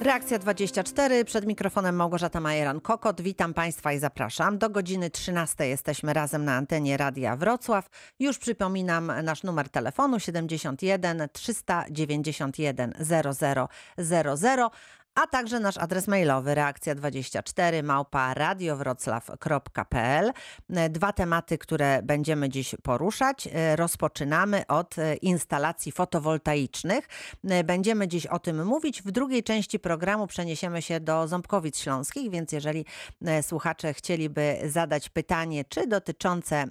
[0.00, 3.20] Reakcja 24, przed mikrofonem Małgorzata Majeran-Kokot.
[3.20, 4.58] Witam Państwa i zapraszam.
[4.58, 7.88] Do godziny 13 jesteśmy razem na antenie Radia Wrocław.
[8.18, 12.94] Już przypominam nasz numer telefonu 71 391
[13.96, 14.70] 0000,
[15.22, 20.32] a także nasz adres mailowy reakcja24 małpa radiowroclaw.pl.
[20.90, 23.48] Dwa tematy, które będziemy dziś poruszać.
[23.76, 27.08] Rozpoczynamy od instalacji fotowoltaicznych.
[27.64, 29.02] Będziemy dziś o tym mówić.
[29.02, 32.84] W drugiej części programu przeniesiemy się do Ząbkowic Śląskich, więc jeżeli
[33.42, 36.64] słuchacze chcieliby zadać pytanie, czy dotyczące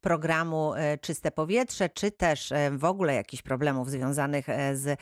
[0.00, 5.00] programu Czyste Powietrze, czy też w ogóle jakichś problemów związanych z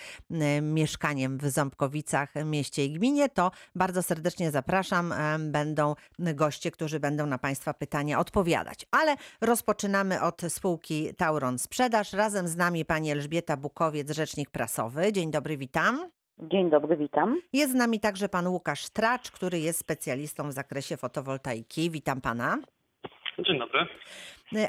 [0.62, 5.14] mieszkaniem w Ząbkowicach, mieście mieście i gminie, to bardzo serdecznie zapraszam.
[5.38, 8.86] Będą goście, którzy będą na Państwa pytania odpowiadać.
[8.90, 12.12] Ale rozpoczynamy od spółki Tauron Sprzedaż.
[12.12, 15.12] Razem z nami pani Elżbieta Bukowiec, rzecznik prasowy.
[15.12, 16.10] Dzień dobry, witam.
[16.38, 17.40] Dzień dobry, witam.
[17.52, 21.90] Jest z nami także pan Łukasz Tracz, który jest specjalistą w zakresie fotowoltaiki.
[21.90, 22.58] Witam pana.
[23.38, 23.86] Dzień dobry.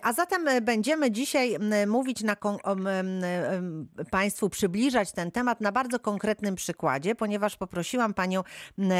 [0.02, 2.36] A zatem będziemy dzisiaj mówić na
[4.12, 8.44] Państwu, przybliżać ten temat na bardzo konkretnym przykładzie, ponieważ poprosiłam panią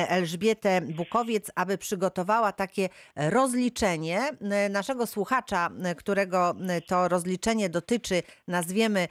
[0.08, 4.22] Elżbietę Bukowiec, aby przygotowała takie rozliczenie
[4.70, 6.56] naszego słuchacza, którego
[6.88, 9.08] to rozliczenie dotyczy, nazwiemy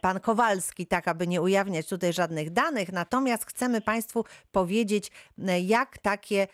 [0.00, 2.92] pan Kowalski, tak aby nie ujawniać tutaj żadnych danych.
[2.92, 5.10] Natomiast chcemy Państwu powiedzieć,
[5.62, 6.46] jak takie,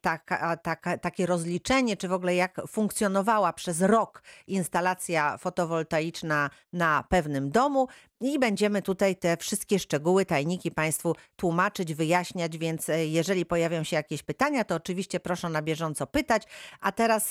[0.00, 7.04] taka, taka, takie rozliczenie, czy w ogóle jak funkcjonowała przez rok rok instalacja fotowoltaiczna na
[7.08, 7.88] pewnym domu
[8.20, 13.96] i będziemy tutaj te wszystkie szczegóły, tajniki Państwu tłumaczyć, wyjaśniać, więc e, jeżeli pojawią się
[13.96, 16.42] jakieś pytania, to oczywiście proszę na bieżąco pytać.
[16.80, 17.30] A teraz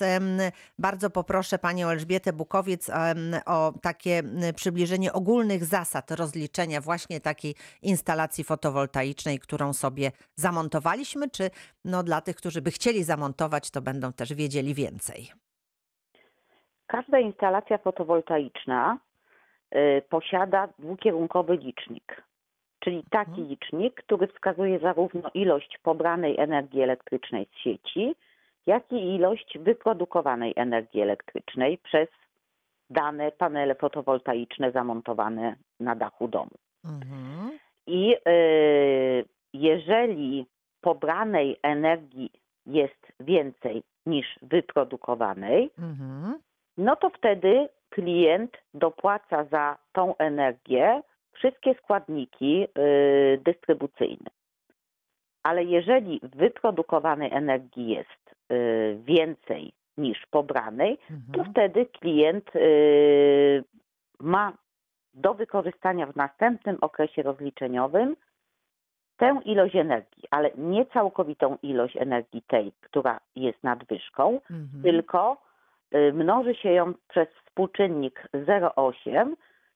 [0.80, 2.90] bardzo poproszę Panią Elżbietę Bukowiec
[3.46, 4.24] o takie
[4.56, 11.52] przybliżenie ogólnych zasad rozliczenia właśnie takiej instalacji fotowoltaicznej, którą sobie zamontowaliśmy, czy
[11.86, 15.45] no dla tych, którzy by chcieli zamontować, to będą też wiedzieli więcej.
[16.88, 18.98] Każda instalacja fotowoltaiczna
[19.76, 22.24] y, posiada dwukierunkowy licznik,
[22.80, 23.48] czyli taki mhm.
[23.48, 28.16] licznik, który wskazuje zarówno ilość pobranej energii elektrycznej z sieci,
[28.66, 32.10] jak i ilość wyprodukowanej energii elektrycznej przez
[32.90, 36.52] dane panele fotowoltaiczne zamontowane na dachu domu.
[36.86, 37.60] Mhm.
[37.88, 40.46] I y, jeżeli
[40.82, 42.32] pobranej energii
[42.66, 46.40] jest więcej niż wyprodukowanej, mhm
[46.78, 51.02] no to wtedy klient dopłaca za tą energię
[51.34, 54.30] wszystkie składniki y, dystrybucyjne.
[55.44, 61.32] Ale jeżeli wyprodukowanej energii jest y, więcej niż pobranej, mhm.
[61.34, 63.64] to wtedy klient y,
[64.20, 64.54] ma
[65.14, 68.16] do wykorzystania w następnym okresie rozliczeniowym
[69.18, 74.84] tę ilość energii, ale nie całkowitą ilość energii tej, która jest nadwyżką, mhm.
[74.84, 75.45] tylko
[76.14, 79.34] mnoży się ją przez współczynnik 0,8,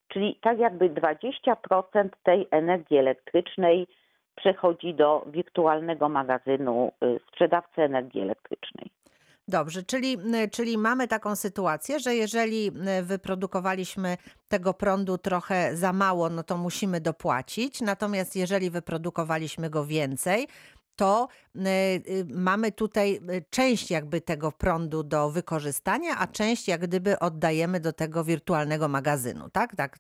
[0.07, 3.87] czyli tak jakby 20% tej energii elektrycznej
[4.35, 8.89] przechodzi do wirtualnego magazynu y, sprzedawcy energii elektrycznej.
[9.47, 12.71] Dobrze, czyli, y, czyli mamy taką sytuację, że jeżeli
[13.03, 17.81] wyprodukowaliśmy tego prądu trochę za mało, no to musimy dopłacić.
[17.81, 20.47] Natomiast jeżeli wyprodukowaliśmy go więcej,
[20.99, 26.81] to y, y, mamy tutaj y, część jakby tego prądu do wykorzystania, a część jak
[26.81, 29.75] gdyby oddajemy do tego wirtualnego magazynu, tak?
[29.75, 29.97] tak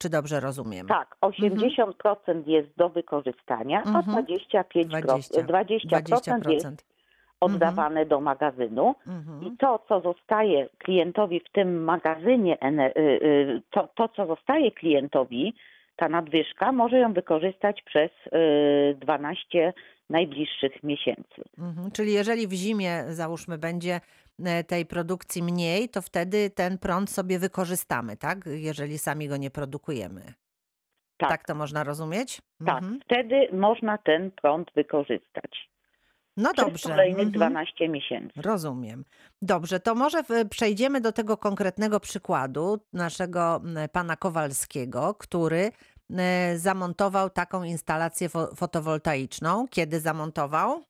[0.00, 0.86] czy dobrze rozumiem?
[0.86, 2.42] Tak, 80% mhm.
[2.46, 5.46] jest do wykorzystania, a 25%, mhm.
[5.46, 6.50] 20, 20%, 20%.
[6.50, 6.84] jest
[7.40, 8.08] oddawane mhm.
[8.08, 9.42] do magazynu mhm.
[9.42, 12.58] i to, co zostaje klientowi w tym magazynie,
[13.70, 15.54] to, to, co zostaje klientowi,
[15.96, 18.10] ta nadwyżka, może ją wykorzystać przez
[19.00, 19.72] 12
[20.10, 21.42] najbliższych miesięcy.
[21.58, 24.00] Mhm, czyli jeżeli w zimie, załóżmy, będzie
[24.44, 28.38] e, tej produkcji mniej, to wtedy ten prąd sobie wykorzystamy, tak?
[28.46, 30.32] Jeżeli sami go nie produkujemy.
[31.16, 32.42] Tak, tak to można rozumieć?
[32.66, 33.00] Tak, mhm.
[33.04, 35.68] wtedy można ten prąd wykorzystać.
[36.36, 36.88] No Przez dobrze.
[36.88, 37.92] kolejnych 12 mhm.
[37.92, 38.42] miesięcy.
[38.42, 39.04] Rozumiem.
[39.42, 43.60] Dobrze, to może przejdziemy do tego konkretnego przykładu naszego
[43.92, 45.70] pana Kowalskiego, który
[46.54, 49.66] zamontował taką instalację fotowoltaiczną.
[49.70, 50.82] Kiedy zamontował?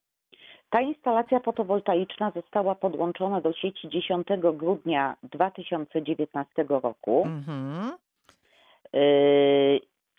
[0.70, 7.22] Ta instalacja fotowoltaiczna została podłączona do sieci 10 grudnia 2019 roku.
[7.26, 7.92] Mhm.
[8.94, 9.00] E,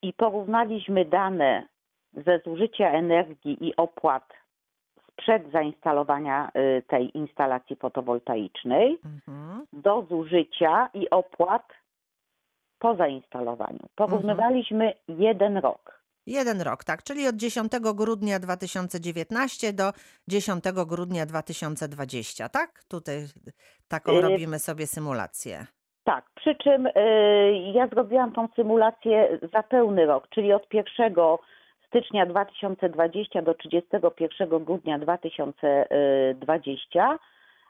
[0.01, 1.67] I porównaliśmy dane
[2.13, 4.33] ze zużycia energii i opłat
[5.11, 9.65] sprzed zainstalowania e, tej instalacji fotowoltaicznej mhm.
[9.73, 11.67] do zużycia i opłat
[12.79, 13.79] po zainstalowaniu.
[13.95, 15.21] Porównywaliśmy mhm.
[15.21, 15.99] jeden rok.
[16.27, 19.91] Jeden rok, tak, czyli od 10 grudnia 2019 do
[20.27, 22.83] 10 grudnia 2020, tak?
[22.89, 23.17] Tutaj
[23.87, 25.65] taką Y- robimy sobie symulację.
[26.03, 26.91] Tak, przy czym y,
[27.73, 31.13] ja zrobiłam tą symulację za pełny rok, czyli od 1
[31.87, 37.19] stycznia 2020 do 31 grudnia 2020,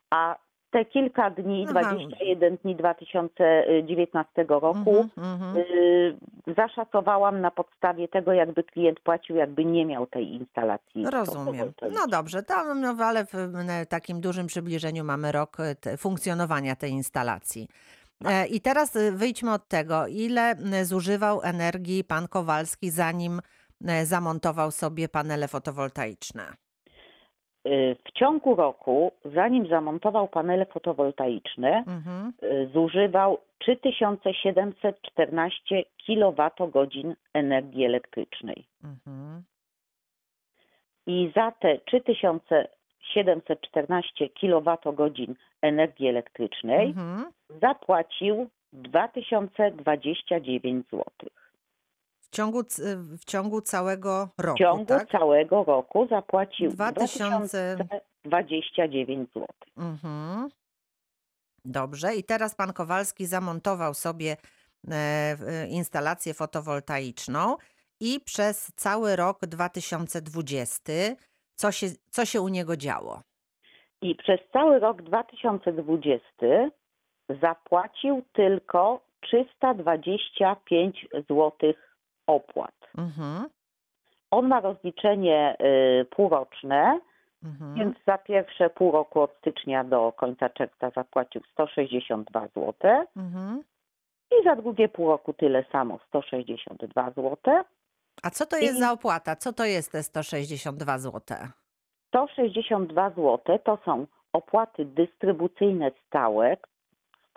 [0.10, 0.36] a
[0.72, 1.82] te kilka dni, Aha.
[1.82, 5.58] 21 dni 2019 roku Mhm, mhm.
[5.58, 6.18] y,
[6.58, 11.06] zaszacowałam na podstawie tego, jakby klient płacił, jakby nie miał tej instalacji.
[11.10, 11.72] Rozumiem.
[11.92, 13.52] No dobrze, tam, no, ale w
[13.90, 17.68] takim dużym przybliżeniu mamy rok e, te, funkcjonowania tej instalacji.
[18.26, 23.42] E, I teraz e, wyjdźmy od tego, ile zużywał energii pan Kowalski, zanim
[24.04, 26.44] zamontował sobie panele fotowoltaiczne.
[27.68, 32.34] Y, W ciągu roku, zanim zamontował panele fotowoltaiczne, Mhm.
[32.44, 38.66] y, zużywał 3714 kWh energii elektrycznej.
[38.84, 39.44] Mhm.
[41.08, 47.26] I za te 3714 kWh energii elektrycznej Mhm.
[47.62, 51.06] zapłacił 2029 zł.
[52.32, 52.62] W, ciągu,
[53.20, 55.10] w ciągu całego roku, W ciągu tak?
[55.12, 57.78] całego roku zapłacił 2000
[58.26, 59.48] 2029 zł.
[59.78, 60.50] Mhm.
[61.66, 62.16] Dobrze.
[62.16, 64.38] I teraz pan Kowalski zamontował sobie e,
[65.36, 67.58] w- instalację fotowoltaiczną
[68.00, 70.94] i przez cały rok 2020
[71.56, 73.22] co się, co się u niego działo?
[74.02, 76.22] I przez cały rok 2020
[77.42, 81.52] zapłacił tylko 325 zł
[82.30, 82.76] opłat.
[82.98, 83.50] Mhm.
[84.32, 85.58] On ma rozliczenie
[86.02, 87.00] y, półroczne,
[87.44, 87.76] Mhm.
[87.76, 92.74] więc za pierwsze pół roku od stycznia do końca czerwca zapłacił 162 zł
[93.18, 93.64] Mhm.
[94.32, 97.38] i za drugie pół roku tyle samo 162 zł.
[98.24, 99.36] A co to jest I- za opłata?
[99.36, 101.38] Co to jest te 162 zł?
[102.08, 106.58] 162 zł to są opłaty dystrybucyjne stałe,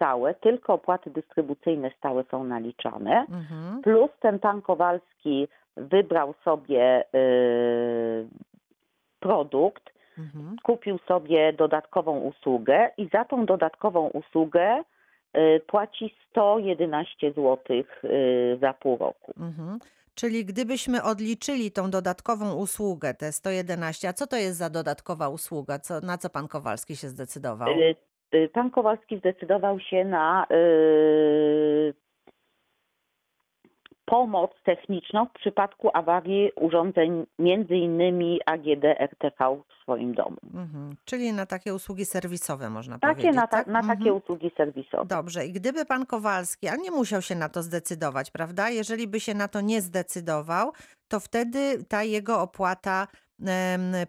[0.03, 3.83] stałe, tylko opłaty dystrybucyjne stałe są naliczane, Mhm.
[3.83, 8.29] plus ten pan Kowalski wybrał sobie y,
[9.21, 9.83] produkt,
[10.19, 10.57] Mhm.
[10.63, 14.83] kupił sobie dodatkową usługę i za tą dodatkową usługę
[15.37, 17.59] y, płaci 111 zł
[18.05, 19.33] y, za pół roku.
[19.41, 19.79] Mhm.
[20.15, 25.79] Czyli gdybyśmy odliczyli tą dodatkową usługę, te 111, a co to jest za dodatkowa usługa?
[25.79, 27.69] Co, na co pan Kowalski się zdecydował?
[28.35, 31.95] Y, Pan Kowalski zdecydował się na y,
[34.05, 40.37] pomoc techniczną w przypadku awarii urządzeń, między innymi AGD RTV w swoim domu.
[40.55, 40.97] Mhm.
[41.05, 43.67] Czyli na takie usługi serwisowe można Takie powiedzieć, na, ta, tak?
[43.67, 44.17] na takie Mhm.
[44.17, 45.05] usługi serwisowe.
[45.07, 48.71] Dobrze, i gdyby pan Kowalski, a nie musiał się na to zdecydować, prawda?
[48.71, 50.73] Jeżeli by się na to nie zdecydował,
[51.09, 53.07] to wtedy ta jego opłata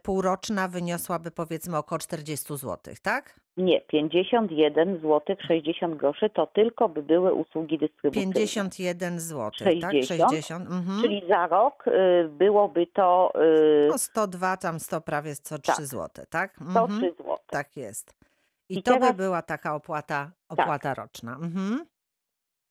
[0.04, 3.40] półroczna wyniosłaby powiedzmy około 40 zł, tak?
[3.58, 8.34] Nie, 51 zł 60 groszy to tylko by były usługi dystrybucyjne.
[8.34, 9.68] 51 zł, tak?
[9.68, 10.70] 60, 60.
[10.70, 11.02] Mhm.
[11.02, 11.92] Czyli za rok y,
[12.30, 13.34] byłoby to
[13.86, 15.86] y, No 102, tam 100, prawie 103 Tak.
[15.86, 16.54] zł, tak?
[16.56, 17.14] 103 Mhm.
[17.18, 17.38] zł.
[17.48, 18.16] Tak jest.
[18.70, 21.32] I, I to by teraz- była taka opłata, opłata roczna.
[21.36, 21.86] Mhm.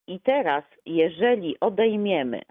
[0.06, 2.42] I teraz, jeżeli odejmiemy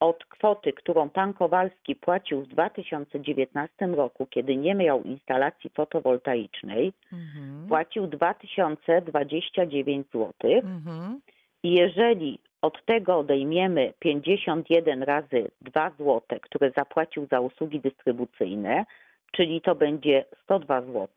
[0.00, 7.68] od kwoty, którą pan Kowalski płacił w 2019 roku, kiedy nie miał instalacji fotowoltaicznej, Mhm.
[7.68, 10.32] płacił 2029 zł.
[10.50, 11.20] Mhm.
[11.62, 18.84] I jeżeli od tego odejmiemy 51 razy 2 zł, które zapłacił za usługi dystrybucyjne,
[19.32, 21.08] czyli to będzie 102 zł,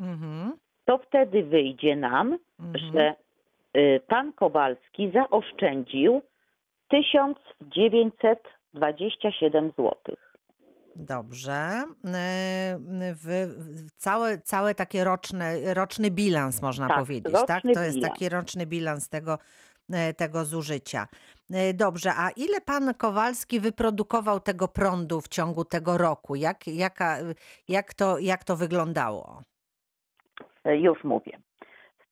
[0.00, 0.52] Mhm.
[0.84, 2.92] to wtedy wyjdzie nam, Mhm.
[2.92, 3.14] że
[3.76, 6.22] y, pan Kowalski zaoszczędził
[6.92, 9.94] 1927 zł.
[10.96, 11.52] Dobrze.
[12.04, 12.78] E,
[13.14, 13.26] W,
[13.86, 17.62] w całe, całe takie roczne, roczny bilans można Tak, powiedzieć, tak?
[17.74, 18.12] To jest bilans.
[18.12, 19.38] taki roczny bilans tego,
[19.92, 21.06] e, tego zużycia.
[21.50, 26.34] E, Dobrze, a ile pan Kowalski wyprodukował tego prądu w ciągu tego roku?
[26.34, 27.18] Jak, jaka,
[27.68, 29.42] jak, to, jak to wyglądało?
[30.64, 31.38] Już mówię.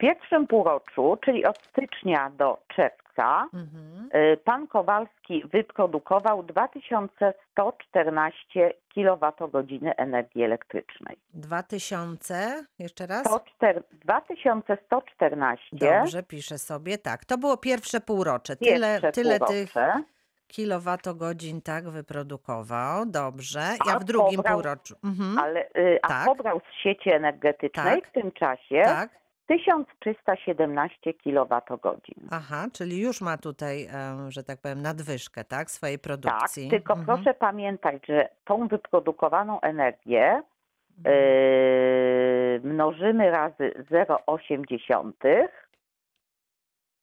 [0.00, 4.08] W pierwszym półroczu, czyli od stycznia do czerwca, Mhm.
[4.14, 11.16] y, pan Kowalski wyprodukował 2114 kWh energii elektrycznej.
[11.34, 13.20] 2000, jeszcze raz?
[13.26, 16.98] 104 2114 Dobrze, piszę sobie.
[16.98, 18.56] Tak, to było pierwsze półrocze.
[18.56, 20.02] Tyle, pierwsze tyle tych półrocze.
[20.48, 23.06] kilowatogodzin tak wyprodukował.
[23.06, 23.62] Dobrze.
[23.88, 24.94] A, A w drugim pobrał- półroczu.
[25.04, 25.38] Mhm.
[25.38, 26.24] Ale, y, a Tak.
[26.26, 28.10] pobrał z sieci energetycznej Tak.
[28.10, 29.10] w tym czasie Tak.
[29.50, 32.00] 1317 kWh.
[32.30, 36.68] Aha, czyli już ma tutaj, em, że tak powiem, nadwyżkę, tak, swojej Tak, produkcji.
[36.70, 37.06] tylko Mhm.
[37.06, 40.42] proszę pamiętać, że tą wyprodukowaną energię
[40.98, 41.16] Mhm.
[41.16, 45.48] yy, mnożymy razy 0,8,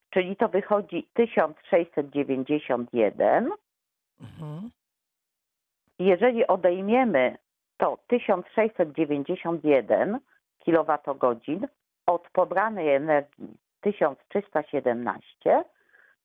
[0.10, 3.51] czyli to wychodzi 1691.
[4.22, 4.70] Mhm.
[6.00, 7.38] Jeżeli odejmiemy
[7.77, 10.20] to 1691
[10.66, 11.68] kWh
[12.08, 15.64] od pobranej energii 1317,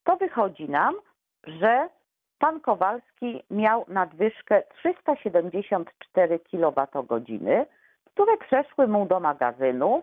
[0.04, 0.94] to wychodzi nam,
[1.46, 1.88] że
[2.38, 7.66] pan Kowalski miał nadwyżkę 374 kWh,
[8.04, 10.02] które przeszły mu do magazynu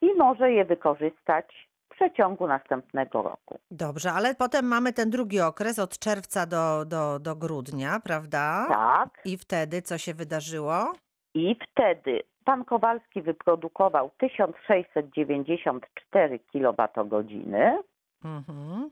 [0.00, 3.58] i może je wykorzystać w przeciągu następnego roku.
[3.70, 8.66] Dobrze, ale potem mamy ten drugi okres od czerwca do, do, do grudnia, prawda?
[8.68, 9.08] Tak.
[9.24, 10.92] I wtedy co się wydarzyło?
[11.34, 17.82] I wtedy pan Kowalski wyprodukował 1694 kWh,
[18.24, 18.90] Mhm.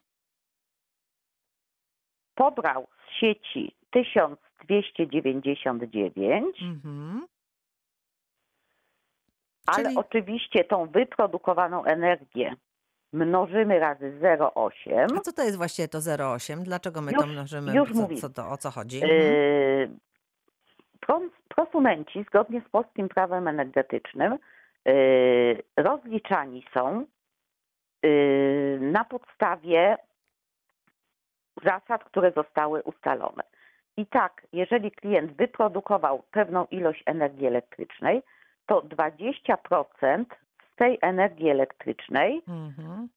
[2.34, 7.26] pobrał z sieci 1299, Mhm.
[9.66, 12.54] ale Czyli- oczywiście tą wyprodukowaną energię
[13.12, 15.06] mnożymy razy 0,8.
[15.16, 16.62] A co to jest właściwie to 0,8?
[16.62, 17.74] Dlaczego my Już- to mnożymy?
[17.74, 18.16] już co, mówię.
[18.16, 19.02] co to, o co chodzi?
[19.02, 19.20] Mhm.
[19.20, 20.09] Yy, pro-
[21.48, 24.38] Prosumenci zgodnie z polskim prawem energetycznym
[24.84, 27.06] yy, rozliczani są
[28.02, 29.96] yy, na podstawie
[31.64, 33.42] zasad, które zostały ustalone.
[33.96, 38.22] I tak, jeżeli klient wyprodukował pewną ilość energii elektrycznej,
[38.66, 40.24] to 20%
[40.72, 43.08] z tej energii elektrycznej Mhm.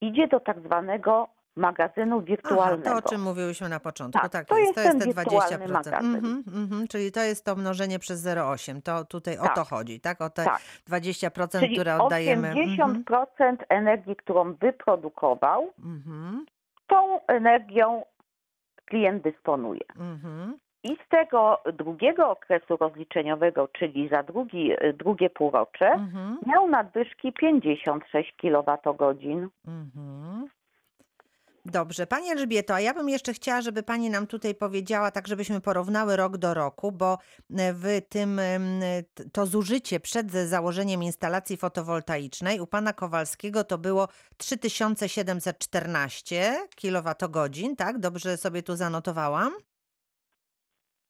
[0.00, 2.90] idzie do tak zwanego magazynu Aha, wirtualnego.
[2.90, 4.20] to o czym mówiłyśmy na początku.
[4.22, 5.72] Tak, Tak, to jest, jest to jest ten te wirtualny 20%.
[5.72, 6.14] magazyn.
[6.14, 8.82] Mhm, mhm, czyli to jest to mnożenie przez 0,8.
[8.82, 9.54] To tutaj o Tak.
[9.54, 10.20] to chodzi, tak?
[10.20, 10.58] O te Tak.
[10.88, 12.52] 20%, Czyli które oddajemy.
[12.54, 16.46] 80% energii, którą wyprodukował, Mhm,
[16.86, 18.02] tą energią
[18.84, 19.80] klient dysponuje.
[20.00, 27.32] mhm, I z tego drugiego okresu rozliczeniowego, czyli za drugi, drugie półrocze, mhm, miał nadwyżki
[27.32, 29.48] 56 kWh.
[29.68, 30.48] mhm.
[31.64, 35.60] Dobrze, Pani Elżbieto, a ja bym jeszcze chciała, żeby Pani nam tutaj powiedziała, tak żebyśmy
[35.60, 37.18] porównały rok do roku, bo
[37.56, 38.40] e, w tym
[39.32, 47.98] to zużycie przed założeniem instalacji fotowoltaicznej u Pana Kowalskiego to było 3714 kWh, tak?
[47.98, 49.52] Dobrze sobie tu zanotowałam?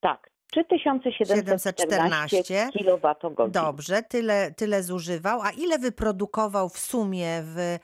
[0.01, 3.51] Tak, 3714 kWh.
[3.51, 5.41] Dobrze, tyle, tyle zużywał.
[5.43, 7.79] A ile wyprodukował w sumie w,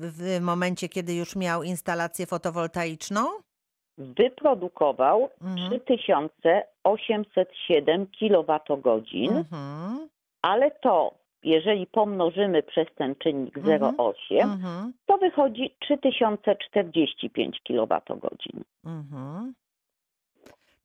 [0.00, 3.20] w momencie, kiedy już miał instalację fotowoltaiczną?
[3.98, 5.80] Wyprodukował Mhm.
[5.80, 9.28] 3807 kWh.
[9.30, 10.08] Mhm.
[10.42, 13.80] ale to, jeżeli pomnożymy przez ten czynnik Mhm.
[13.80, 14.92] 0,8, Mhm.
[15.06, 18.00] to wychodzi 3045 kWh.
[18.84, 19.54] Mhm.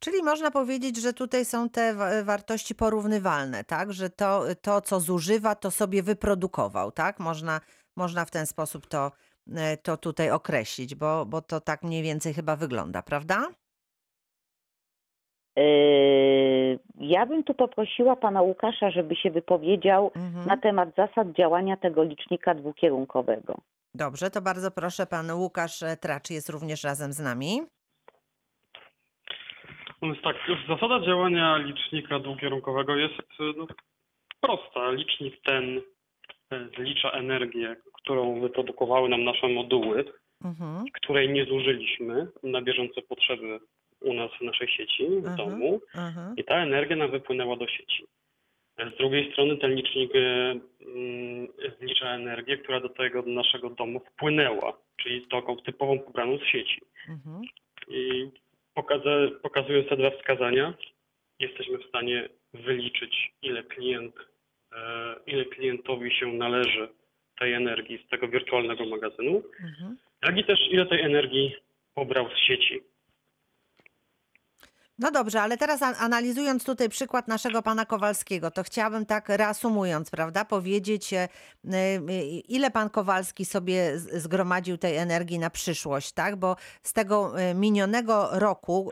[0.03, 3.93] Czyli można powiedzieć, że tutaj są te wa- wartości porównywalne, tak?
[3.93, 7.20] Że to, to, co zużywa, to sobie wyprodukował, tak?
[7.20, 7.62] Można,
[7.98, 9.12] można w ten sposób to,
[9.55, 13.48] e, to tutaj określić, bo, bo to tak mniej więcej chyba wygląda, prawda?
[17.00, 20.46] Ja bym tu poprosiła pana Łukasza, żeby się wypowiedział Mhm.
[20.48, 23.58] na temat zasad działania tego licznika dwukierunkowego.
[23.96, 27.62] Dobrze, to bardzo proszę, pan Łukasz e, Tracz jest również razem z nami.
[30.01, 30.36] Więc tak,
[30.67, 33.67] zasada działania licznika dwukierunkowego jest e, no,
[34.41, 34.91] prosta.
[34.91, 35.81] Licznik ten
[36.51, 40.05] e, zlicza energię, którą wyprodukowały nam nasze moduły,
[40.46, 40.86] Mhm.
[40.93, 43.60] której nie zużyliśmy na bieżące potrzeby
[44.01, 45.38] u nas w naszej sieci, w Mhm.
[45.38, 46.36] domu Mhm.
[46.38, 48.05] i ta energia nam wypłynęła do sieci.
[48.77, 51.48] E, Z drugiej strony ten licznik mm,
[51.79, 56.81] zlicza energię, która do tego naszego domu wpłynęła, czyli taką typową pobraną z sieci.
[57.10, 57.41] Mhm.
[57.88, 58.29] I
[58.75, 60.74] pokaza- pokazując te dwa wskazania,
[61.40, 64.16] jesteśmy w stanie wyliczyć, ile klient,
[64.75, 66.88] e, ile klientowi się należy
[67.40, 69.98] tej energii z tego wirtualnego magazynu, Mhm.
[70.24, 71.56] jak i też ile tej energii
[71.96, 72.80] pobrał z sieci.
[75.01, 80.10] No dobrze, ale teraz an- analizując tutaj przykład naszego pana Kowalskiego, to chciałabym tak reasumując,
[80.10, 81.27] prawda, powiedzieć, e,
[81.72, 86.36] e, ile pan Kowalski sobie zgromadził tej energii na przyszłość, tak?
[86.36, 88.91] Bo z tego e, minionego roku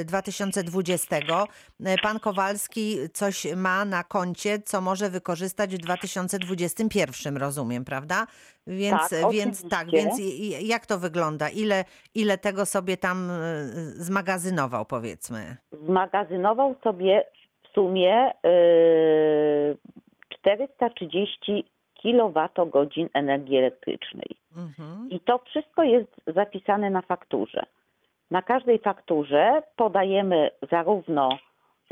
[0.00, 7.84] e, 2020 e, pan Kowalski coś ma na koncie, co może wykorzystać w 2021, rozumiem,
[7.84, 8.26] prawda?
[8.68, 10.20] Więc, Tak, więc tak, więc
[10.62, 11.48] jak to wygląda?
[11.48, 11.84] Ile,
[12.14, 15.56] ile tego sobie tam e, zmagazynował, powiedzmy?
[15.72, 17.24] Zmagazynował sobie
[17.62, 19.76] w sumie yy,
[20.28, 21.64] 430
[22.02, 24.30] kWh energii elektrycznej.
[24.56, 25.10] Mhm.
[25.10, 27.66] I to wszystko jest zapisane na fakturze.
[28.30, 31.38] Na każdej fakturze podajemy zarówno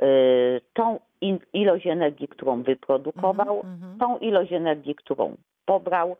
[0.02, 3.98] y, tą in, ilość energii, którą wyprodukował, Mhm, mhm.
[3.98, 6.16] tą ilość energii, którą pobrał,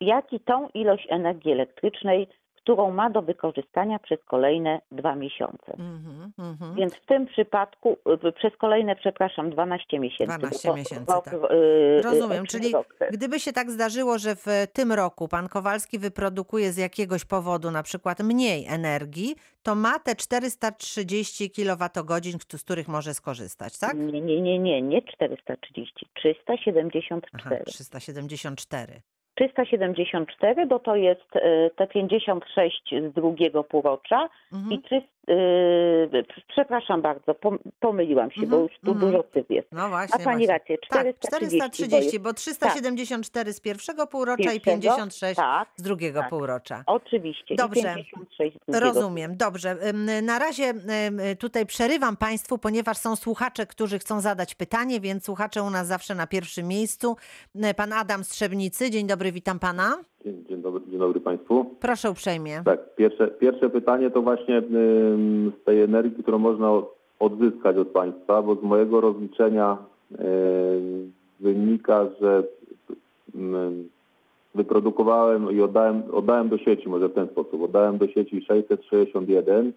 [0.00, 2.28] jak i tą ilość energii elektrycznej,
[2.64, 5.72] którą ma do wykorzystania przez kolejne dwa miesiące.
[5.72, 6.74] Mhm, mhm.
[6.74, 7.96] Więc w tym przypadku,
[8.34, 10.38] przez kolejne, przepraszam, 12 miesięcy.
[10.38, 11.34] 12 bo miesięcy, bo- tak.
[11.34, 12.72] y, Rozumiem, y, czyli
[13.10, 17.82] gdyby się tak zdarzyło, że w tym roku pan Kowalski wyprodukuje z jakiegoś powodu na
[17.82, 22.20] przykład mniej energii, to ma te 430 kWh,
[22.56, 23.96] z których może skorzystać, tak?
[23.96, 27.56] Nie, nie, nie, nie, nie 430, 374.
[27.56, 29.00] Aha, 374.
[29.34, 34.72] 374, bo to jest y, te 56 z drugiego półrocza Mhm.
[34.72, 34.82] i
[35.26, 39.12] 300, y, przepraszam bardzo, pom- pomyliłam się, bo Mhm, już tu mhm.
[39.12, 39.68] dużo cyfr jest.
[39.72, 40.24] No Ma właśnie.
[40.24, 40.46] Pani właśnie.
[40.46, 45.82] rację, Tak, 430, 430, bo bo 374 z pierwszego półrocza i Pierwszego, 56 tak, z
[45.82, 46.30] drugiego tak.
[46.30, 46.74] półrocza.
[46.76, 47.80] jest, oczywiście, Dobrze.
[47.80, 48.86] i 56 z drugiego.
[48.86, 49.76] Rozumiem, dobrze.
[50.22, 50.74] Na razie
[51.38, 56.14] tutaj przerywam Państwu, ponieważ są słuchacze, którzy chcą zadać pytanie, więc słuchacze u nas zawsze
[56.14, 57.16] na pierwszym miejscu.
[57.76, 59.98] Pan Adam Strzebnicy, dzień dobry, witam Pana.
[60.24, 61.64] Dzień, dzień, dobry, dzień dobry Państwu.
[61.80, 62.62] Proszę uprzejmie.
[62.64, 67.88] Tak, pierwsze, pierwsze pytanie to właśnie ym, z tej energii, którą można od- odzyskać od
[67.88, 69.76] Państwa, bo z mojego rozliczenia
[70.12, 72.42] ym, wynika, że
[73.34, 73.88] ym,
[74.54, 79.72] wyprodukowałem i oddałem, oddałem do sieci, może w ten sposób, oddałem do sieci 661.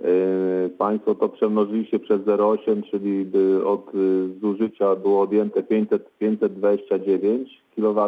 [0.00, 3.26] Yy, Państwo to przemnożyliście przez 0,8, czyli
[3.66, 7.98] od y, zużycia było odjęte 500, 529 kW.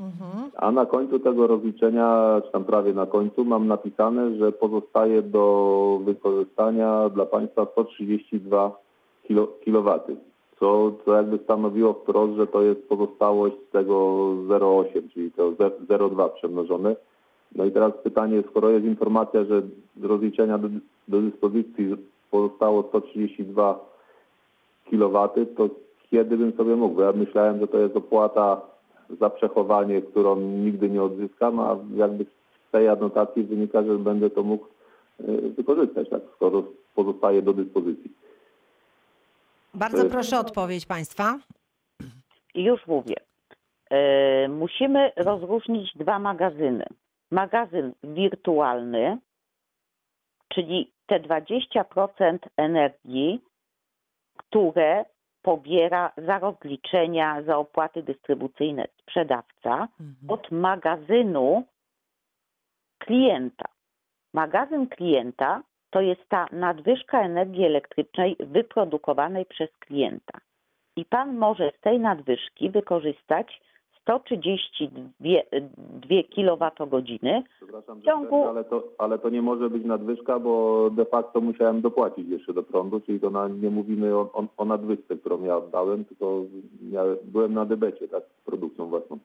[0.00, 0.50] Mhm.
[0.56, 6.00] A na końcu tego rozliczenia, czy tam prawie na końcu, mam napisane, że pozostaje do
[6.04, 8.78] wykorzystania dla Państwa 132
[9.28, 10.00] kilo- kW,
[10.60, 13.94] co, co jakby stanowiło wprost, że to jest pozostałość z tego
[14.48, 16.96] 0,8, czyli to ze- 0,2 przemnożone.
[17.54, 19.62] No i teraz pytanie, skoro jest informacja, że
[19.96, 20.68] z rozliczenia do,
[21.08, 21.96] do dyspozycji
[22.30, 23.80] pozostało 132
[24.90, 25.68] kW, to
[26.10, 27.00] kiedy bym sobie mógł?
[27.00, 28.60] Ja myślałem, że to jest opłata
[29.20, 32.24] za przechowanie, którą nigdy nie odzyskam, a jakby
[32.68, 34.66] z tej anotacji wynika, że będę to mógł
[35.20, 38.12] y, wykorzystać, tak, skoro pozostaje do dyspozycji.
[39.74, 41.38] Bardzo Y- proszę o odpowiedź Państwa.
[42.54, 43.14] I już mówię.
[43.90, 46.84] E, musimy rozróżnić dwa magazyny.
[47.32, 49.18] Magazyn wirtualny,
[50.48, 53.40] czyli te 20% energii,
[54.36, 55.04] które
[55.42, 60.30] pobiera za rozliczenia, za opłaty dystrybucyjne sprzedawca Mhm.
[60.30, 61.64] od magazynu
[62.98, 63.68] klienta.
[64.34, 70.38] Magazyn klienta to jest ta nadwyżka energii elektrycznej wyprodukowanej przez klienta.
[70.96, 73.60] I pan może z tej nadwyżki wykorzystać
[74.02, 81.04] 132 kWh Przepraszam, że ciągu- ale to, ale to nie może być nadwyżka, bo de
[81.04, 85.16] facto musiałem dopłacić jeszcze do prądu, czyli to na, nie mówimy o, o, o nadwyżce,
[85.16, 86.42] którą ja oddałem, tylko
[86.92, 89.18] miałem, byłem na debecie, tak, z produkcją własną.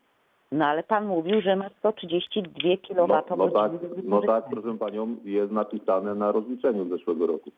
[0.52, 2.96] No ale pan mówił, że ma 132 kWh.
[2.98, 3.72] No, no, tak,
[4.04, 7.52] no tak, proszę Panią, jest napisane na rozliczeniu z zeszłego roku.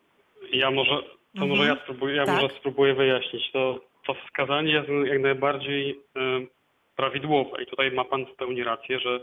[0.52, 0.90] Ja może,
[1.38, 1.68] to może Mhm.
[1.68, 2.42] ja spróbuję, ja Tak.
[2.42, 3.52] może spróbuję wyjaśnić.
[3.52, 6.00] To, to wskazanie jest jak najbardziej
[7.00, 9.20] prawidłowe i tutaj ma Pan w pełni rację, że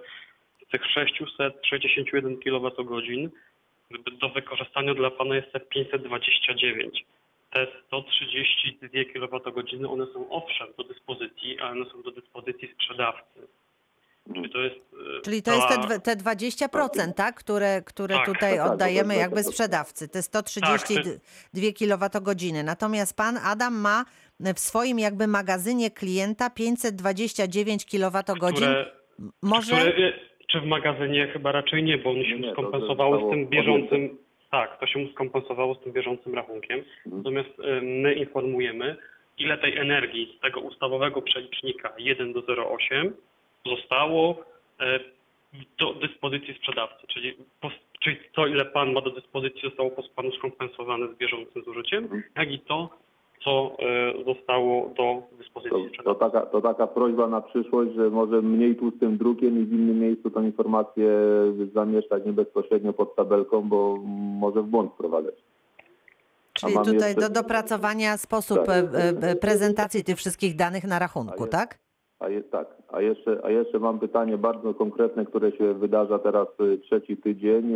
[0.68, 2.76] z tych 661 kWh
[4.22, 7.06] do wykorzystania dla Pana jest te 529.
[7.54, 13.40] Te 132 kWh, one są owszem do dyspozycji, ale one są do dyspozycji sprzedawcy.
[14.34, 14.76] Czyli to jest...
[14.76, 17.36] e, Czyli to jest te, te 20%, tak?
[17.36, 19.44] które, które Tak, tutaj tak, tak, oddajemy jakby 20%.
[19.44, 22.64] sprzedawcy, te 132 kWh.
[22.64, 24.06] Natomiast pan Adam ma
[24.40, 28.24] w swoim jakby magazynie klienta 529 kWh.
[28.24, 28.92] które
[29.42, 29.76] Może...
[29.76, 30.14] Które,
[30.48, 33.48] czy w magazynie chyba raczej nie, bo on się Nie, nie, to skompensowało z tym
[33.48, 34.18] bieżącym.
[34.52, 36.78] Tak, to się skompensowało z tym bieżącym rachunkiem.
[36.80, 37.18] Mhm.
[37.18, 38.96] Natomiast y, my informujemy,
[39.38, 43.12] ile tej energii z tego ustawowego przelicznika 1 do 0,8
[43.66, 44.44] zostało
[44.80, 45.00] e,
[45.80, 47.36] do dyspozycji sprzedawcy, czyli,
[48.00, 52.24] czyli to, ile pan ma do dyspozycji, zostało po panu skompensowane z bieżącym zużyciem, Mhm.
[52.36, 52.90] jak i to,
[53.44, 58.42] co e, zostało do dyspozycji To, to, taka, to taka prośba na przyszłość, że może
[58.42, 61.10] mniej tłustym drukiem i w innym miejscu tą informację
[61.74, 63.98] zamieszczać nie bezpośrednio pod tabelką, bo
[64.40, 65.36] może w błąd wprowadzać.
[66.54, 68.70] Czyli tutaj jeszcze- do dopracowania sposób Tak.
[69.24, 71.80] e, e, prezentacji tych wszystkich danych na rachunku, A jest- tak?
[72.20, 76.48] A jest tak, a jeszcze, a jeszcze mam pytanie bardzo konkretne, które się wydarza teraz
[76.84, 77.74] trzeci tydzień.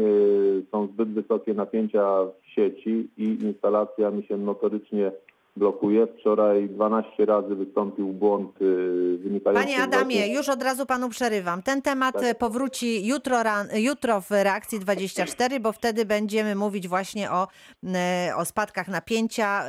[0.71, 5.11] Są zbyt wysokie napięcia w sieci i instalacja mi się notorycznie
[5.55, 6.07] blokuje.
[6.19, 11.61] Wczoraj 12 razy wystąpił błąd y, wynikający Panie Adamie, właśnie- już od razu panu przerywam.
[11.63, 12.23] Ten temat Tak.
[12.23, 17.47] e, powróci jutro, ran, jutro w reakcji 24, bo wtedy będziemy mówić właśnie o,
[17.95, 19.61] e, o spadkach napięcia.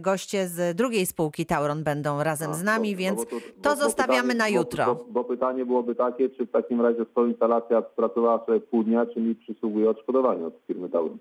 [0.00, 3.24] Goście z drugiej spółki Tauron będą razem A, z nami, więc no
[3.62, 4.84] to bo zostawiamy pytanie- na jutro.
[4.94, 9.06] Bo, bo pytanie byłoby takie, czy w takim razie skoro instalacja pracowała sobie pół dnia,
[9.06, 11.18] czy mi przysługuje odszkodowanie od firmy Tauron?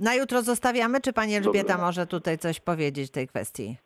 [0.00, 3.76] Na jutro zostawiamy, czy pani Elżbieta może tutaj coś powiedzieć w tej kwestii?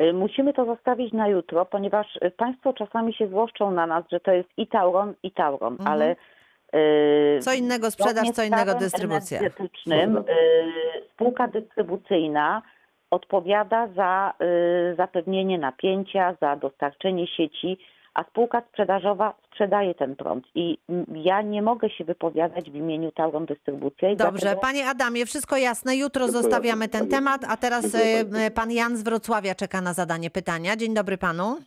[0.00, 4.20] Y, Musimy to zostawić na jutro, ponieważ y, Państwo czasami się złoszczą na nas, że
[4.20, 5.88] to jest i Tauron, i Tauron, Mhm.
[5.92, 6.16] ale
[7.36, 9.38] y, Co innego sprzedaż, co innego dystrybucja.
[9.38, 10.24] energetycznym
[11.14, 12.62] spółka dystrybucyjna
[13.10, 14.34] odpowiada za
[14.96, 17.78] zapewnienie napięcia, za dostarczenie sieci,
[18.14, 20.44] a spółka sprzedażowa sprzedaje ten prąd.
[20.54, 20.78] I
[21.14, 24.10] ja nie mogę się wypowiadać w imieniu Tauron Dystrybucja.
[24.10, 25.96] i Dobrze, dlatego- panie Adamie, wszystko jasne.
[25.96, 29.92] Jutro Wszystko zostawiamy ten temat, a teraz Dziękuję e, pan Jan z Wrocławia czeka na
[29.92, 30.76] zadanie pytania.
[30.76, 31.58] Dzień dobry panu.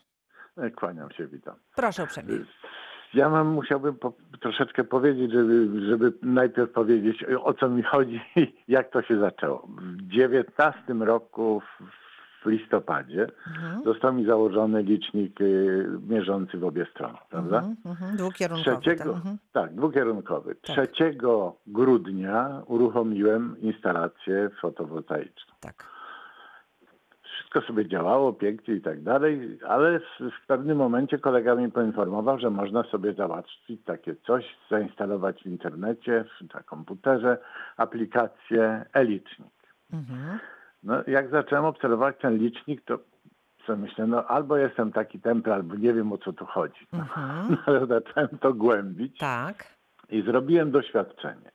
[0.58, 1.56] E, Kłaniam się, witam.
[1.76, 2.34] Proszę uprzejmie.
[3.14, 8.22] Ja mam, musiałbym po, troszeczkę powiedzieć, żeby, żeby najpierw powiedzieć o co mi chodzi
[8.68, 9.68] jak to się zaczęło.
[9.82, 11.84] W 19 roku w,
[12.46, 13.84] w listopadzie Mhm.
[13.84, 17.58] został mi założony licznik y, mierzący w obie strony, prawda?
[17.58, 18.78] Mhm, mhm, Dwukierunkowy.
[18.82, 19.38] Trzeciego, tak, mhm.
[19.54, 20.56] tak, dwukierunkowy.
[20.56, 20.88] Tak.
[20.92, 21.18] 3
[21.68, 25.54] grudnia uruchomiłem instalację fotowoltaiczną.
[25.60, 25.96] tak.
[27.24, 32.50] Wszystko sobie działało pięknie i tak dalej, ale w, pewnym momencie kolega mnie poinformował, że
[32.50, 37.38] można sobie załatwić takie coś, zainstalować w internecie, na komputerze
[37.78, 39.54] aplikację e-licznik.
[39.94, 40.40] Mhm.
[40.86, 43.00] No, jak zacząłem obserwować ten licznik, to
[43.68, 46.88] co myślę, no albo jestem taki tempel, albo nie wiem o co tu chodzi.
[46.94, 47.58] No, Mhm.
[47.66, 49.64] ale zacząłem to głębić Tak.
[50.10, 51.52] i zrobiłem doświadczenie.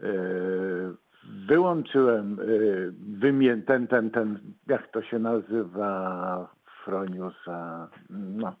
[0.00, 0.94] Yy,
[1.46, 6.48] Wyłączyłem yy, wymie- ten, ten, ten, jak to się nazywa,
[6.84, 8.52] Froniusa, no,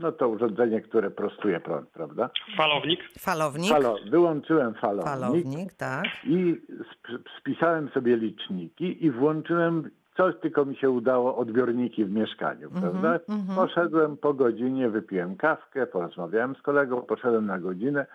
[0.00, 2.30] no to urządzenie, które prostuje prąd, prawda?
[2.56, 3.00] Falownik.
[3.18, 3.70] Falownik.
[3.70, 6.04] Falo, wyłączyłem falownik, Falownik, tak.
[6.24, 6.60] i
[6.92, 12.82] sp- spisałem sobie liczniki i włączyłem, coś tylko mi się udało, odbiorniki w mieszkaniu, Mhm,
[12.92, 13.20] prawda?
[13.34, 13.56] mhm.
[13.56, 18.06] Poszedłem po godzinie, wypiłem kawkę, porozmawiałem z kolegą, poszedłem na godzinę.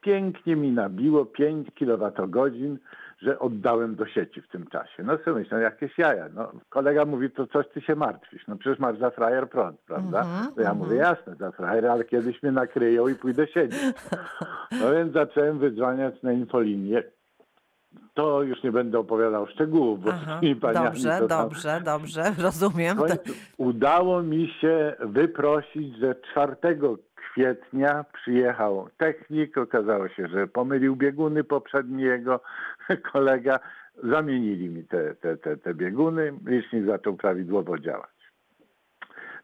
[0.00, 2.78] Pięknie mi nabiło 5 kilowatogodzin,
[3.18, 5.02] że oddałem do sieci w tym czasie.
[5.02, 6.28] No sobie myślę, jakieś jaja.
[6.34, 8.46] No, kolega mówi, to coś ty się martwisz.
[8.48, 10.20] No przecież masz za frajer prąd, prawda?
[10.20, 10.78] Mhm, to ja mhm.
[10.78, 13.80] mówię, jasne, za frajer, ale kiedyś mnie nakryją i pójdę siedzieć.
[14.80, 17.02] No więc zacząłem wydzwaniać na infolinię.
[18.14, 21.80] To już nie będę opowiadał szczegółów, bo Aha, z tymi paniami dobrze, to tam dobrze,
[21.84, 22.98] dobrze, rozumiem.
[23.56, 26.56] udało mi się wyprosić, że 4
[27.38, 29.58] kwietnia przyjechał technik.
[29.58, 32.40] Okazało się, że pomylił bieguny poprzedni jego
[33.12, 33.60] kolega.
[34.02, 36.32] Zamienili mi te, te, te, te bieguny.
[36.46, 38.10] Licznik zaczął prawidłowo działać.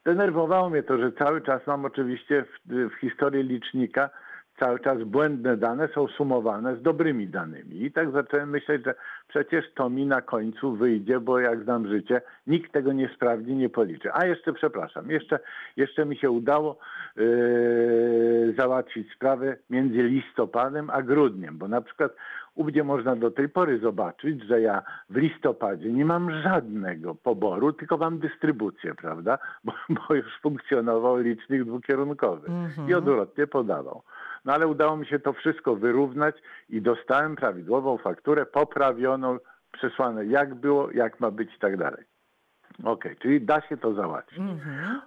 [0.04, 4.10] Denerwowało mnie to, że cały czas mam oczywiście w, w historii licznika
[4.58, 7.84] cały czas błędne dane są sumowane z dobrymi danymi.
[7.84, 8.94] I tak zacząłem myśleć, że
[9.28, 13.68] przecież to mi na końcu wyjdzie, bo jak znam życie, nikt tego nie sprawdzi, nie
[13.68, 14.08] policzy.
[14.12, 15.38] A jeszcze, przepraszam, jeszcze,
[15.76, 16.78] jeszcze mi się udało
[17.16, 22.12] yy, załatwić sprawę między listopadem a grudniem, bo na przykład
[22.54, 27.72] u mnie można do tej pory zobaczyć, że ja w listopadzie nie mam żadnego poboru,
[27.72, 29.38] tylko mam dystrybucję, prawda?
[29.64, 32.88] Bo, bo już funkcjonował licznik dwukierunkowy Mhm.
[32.88, 34.02] i odwrotnie podawał.
[34.44, 36.36] No ale udało mi się to wszystko wyrównać
[36.68, 39.38] i dostałem prawidłową fakturę, poprawioną,
[39.72, 42.04] przesłane jak było, jak ma być i tak dalej.
[42.84, 44.38] Okej, czyli da się to załatwić.
[44.38, 45.00] Mhm.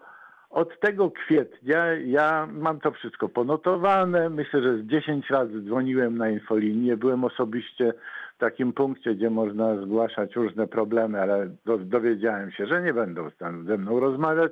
[0.50, 4.30] Od tego kwietnia ja mam to wszystko ponotowane.
[4.30, 6.98] Myślę, że z 10 razy dzwoniłem na infolinię.
[6.98, 7.94] Byłem osobiście
[8.36, 13.30] w takim punkcie, gdzie można zgłaszać różne problemy, ale do, dowiedziałem się, że nie będą
[13.66, 14.52] ze mną rozmawiać,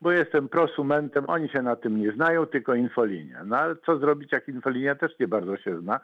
[0.00, 1.24] bo jestem prosumentem.
[1.28, 3.44] Oni się na tym nie znają, tylko infolinia.
[3.44, 6.00] No ale co zrobić, jak infolinia też nie bardzo się zna?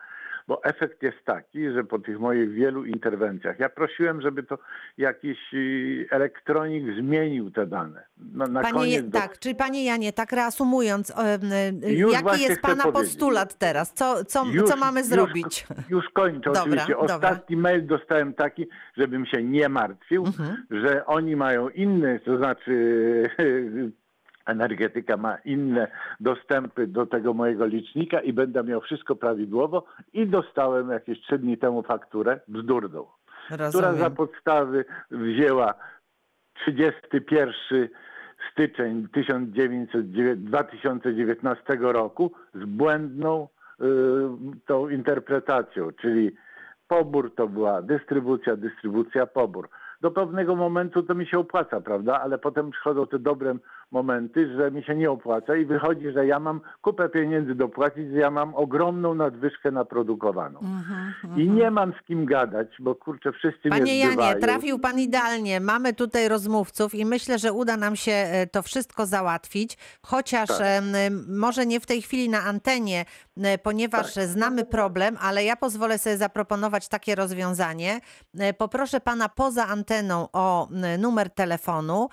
[0.48, 4.58] Bo efekt jest taki, że po tych moich wielu interwencjach, ja prosiłem, żeby to
[4.98, 8.04] jakiś y, elektronik zmienił te dane.
[8.16, 11.38] No, na Panie, koniec do- tak, czyli panie Janie, tak reasumując, e,
[11.92, 13.10] Już jaki jest pana powiedzieć.
[13.12, 13.92] postulat teraz?
[13.92, 15.66] Co, co, Już- co mamy już- zrobić?
[15.88, 16.92] Już kończę Dobra, oczywiście.
[16.92, 17.14] dobra.
[17.14, 20.66] Ostatni mail dostałem taki, żebym się nie martwił, Mhm.
[20.70, 22.74] że oni mają inne, to znaczy
[24.46, 25.88] energetyka ma inne
[26.20, 31.58] dostępy do tego mojego licznika i będę miał wszystko prawidłowo i dostałem jakieś trzy dni
[31.58, 33.06] temu fakturę bzdurną,
[33.46, 34.14] która za Rozumiem.
[34.14, 35.74] podstawy wzięła
[36.54, 37.88] 31
[38.52, 39.90] styczeń 1909
[40.36, 43.48] 2019 roku z błędną
[43.80, 43.84] y,
[44.66, 46.36] tą interpretacją, czyli
[46.88, 49.68] pobór to była dystrybucja, dystrybucja, pobór.
[50.00, 52.20] Do pewnego momentu to mi się opłaca, prawda?
[52.20, 53.54] Ale potem przychodzą te dobre
[54.04, 58.18] momenty, że mi się nie opłaca i wychodzi, że ja mam kupę pieniędzy dopłacić, że
[58.18, 60.58] ja mam ogromną nadwyżkę naprodukowaną.
[60.60, 64.40] Mhm, I nie mam z kim gadać, bo kurczę, wszyscy Panie mnie Janie, zbywają.
[64.40, 65.60] trafił pan idealnie.
[65.60, 70.58] Mamy tutaj rozmówców i myślę, że uda nam się e, to wszystko załatwić, chociaż Tak.
[71.28, 73.04] może nie w tej chwili na antenie,
[73.42, 74.24] e, ponieważ Tak.
[74.24, 78.00] znamy problem, ale ja pozwolę sobie zaproponować takie rozwiązanie.
[78.38, 82.08] E, Poproszę pana poza anteną o numer telefonu,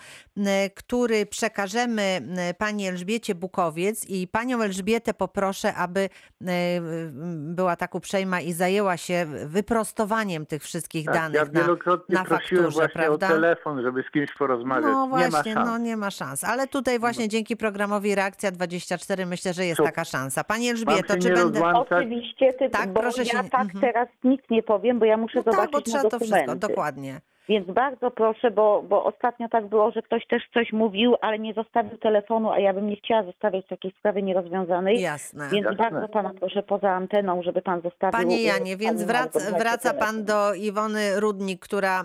[0.76, 1.26] który
[1.72, 2.26] przekażemy m,
[2.58, 8.98] pani Elżbiecie Bukowiec i panią Elżbietę poproszę, aby e, m, była tak uprzejma i zajęła
[8.98, 13.28] się wyprostowaniem tych wszystkich Tak, danych ja na, wielokrotnie na prosiłem fakturze, właśnie prawda?
[13.28, 14.84] o telefon, żeby z kimś porozmawiać.
[14.84, 15.70] No nie ma właśnie, szans.
[15.70, 16.44] no nie ma szans.
[16.44, 19.92] Ale tutaj właśnie dzięki programowi Reakcja 24 myślę, że jest Super.
[19.94, 20.44] taka szansa.
[20.44, 21.42] Pani Elżbieto, czy będę...
[21.42, 21.92] rozłączać?
[21.92, 23.82] Oczywiście, ty, Tak, bo proszę ja się- tak mhm.
[23.82, 26.56] teraz nic nie powiem, bo ja muszę No tak, zobaczyć bo trzeba na to wszystko,
[26.56, 27.22] dokładnie.
[27.50, 31.54] Więc bardzo proszę, bo, bo ostatnio tak było, że ktoś też coś mówił, ale nie
[31.54, 35.02] zostawił telefonu, a ja bym nie chciała zostawiać takiej sprawy nierozwiązanej.
[35.02, 35.50] Jasne.
[35.52, 35.92] Więc Jasne.
[35.92, 38.12] bardzo pana proszę poza anteną, żeby pan zostawił.
[38.12, 42.04] Panie e, Janie, więc panu wraca, pan do Iwony Rudnik, która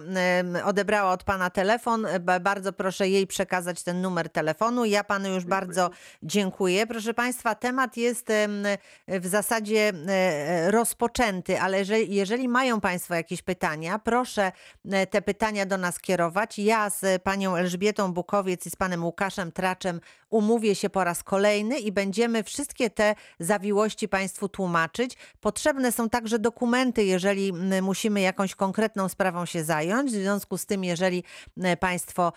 [0.65, 2.07] odebrała od pana telefon.
[2.21, 4.85] Ba- Bardzo proszę jej przekazać ten numer telefonu.
[4.85, 5.91] Ja panu już bardzo
[6.23, 6.87] dziękuję.
[6.87, 8.33] Proszę państwa, temat jest
[9.09, 14.53] w zasadzie e, rozpoczęty, ale jeżeli, jeżeli mają państwo jakieś pytania, proszę
[14.93, 16.59] e, te pytania do nas kierować.
[16.59, 20.01] Ja z panią Elżbietą Bukowiec i z panem Łukaszem Traczem
[20.37, 25.17] umówię się po raz kolejny i będziemy wszystkie te zawiłości Państwu tłumaczyć.
[25.41, 30.11] Potrzebne są także dokumenty, jeżeli musimy jakąś konkretną sprawą się zająć.
[30.11, 31.25] W związku z tym, jeżeli
[31.81, 32.33] Państwo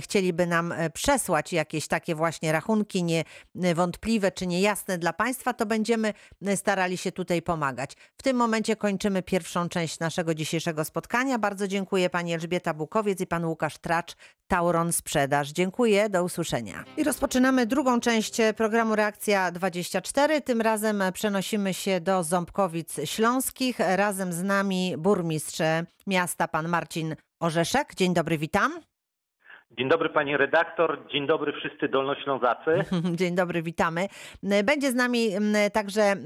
[0.00, 3.04] chcieliby nam e, przesłać jakieś takie właśnie rachunki
[3.54, 6.14] niewątpliwe czy niejasne dla Państwa, to będziemy
[6.56, 7.92] starali się tutaj pomagać.
[8.18, 11.38] W tym momencie kończymy pierwszą część naszego dzisiejszego spotkania.
[11.38, 14.16] Bardzo dziękuję Pani Elżbieta Bukowiec i Pan Łukasz Tracz,
[14.48, 15.48] Tauron Sprzedaż.
[15.48, 16.84] Dziękuję, do usłyszenia.
[16.96, 17.35] I rozpoczynamy
[17.66, 20.40] drugą część programu Reakcja 24.
[20.40, 23.78] Tym razem przenosimy się do Ząbkowic Śląskich.
[23.78, 25.58] Razem z nami burmistrz
[26.06, 27.94] miasta, pan Marcin Orzeszek.
[27.94, 28.72] Dzień dobry, witam.
[29.78, 32.70] Dzień dobry pani redaktor, dzień dobry wszyscy dolnoślązacy.
[33.20, 34.08] Dzień dobry, witamy.
[34.64, 35.30] Będzie z nami
[35.72, 36.16] także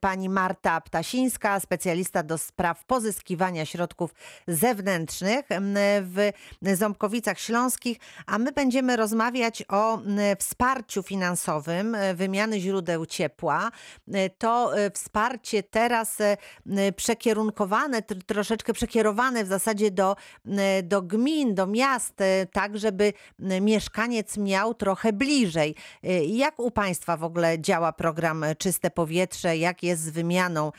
[0.00, 4.14] pani Marta Ptasińska, specjalista do spraw pozyskiwania środków
[4.46, 5.46] zewnętrznych
[6.02, 6.30] w
[6.62, 9.98] Ząbkowicach Śląskich, a my będziemy rozmawiać o
[10.38, 13.70] wsparciu finansowym e, wymiany źródeł ciepła.
[14.14, 16.18] E, To e, wsparcie teraz
[16.96, 20.16] przekierunkowane, tr- troszeczkę przekierowane w zasadzie do,
[20.82, 23.12] do gmin, do miast, e, tak żeby
[23.60, 25.74] mieszkaniec miał trochę bliżej.
[26.04, 29.56] E, Jak u Państwa w ogóle działa program Czyste Powietrze?
[29.56, 30.72] Jak jest z wymianą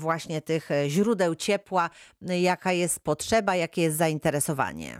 [0.00, 1.90] właśnie tych e, źródeł ciepła?
[2.22, 4.90] Jaka jest potrzeba, jakie jest zainteresowanie?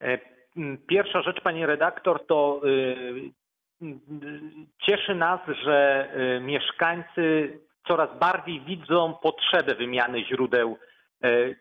[0.00, 0.18] E,
[0.88, 2.68] Pierwsza rzecz pani redaktor to y,
[3.82, 3.98] y,
[4.86, 7.58] cieszy nas, że y, mieszkańcy
[7.88, 10.76] coraz bardziej widzą potrzebę wymiany źródeł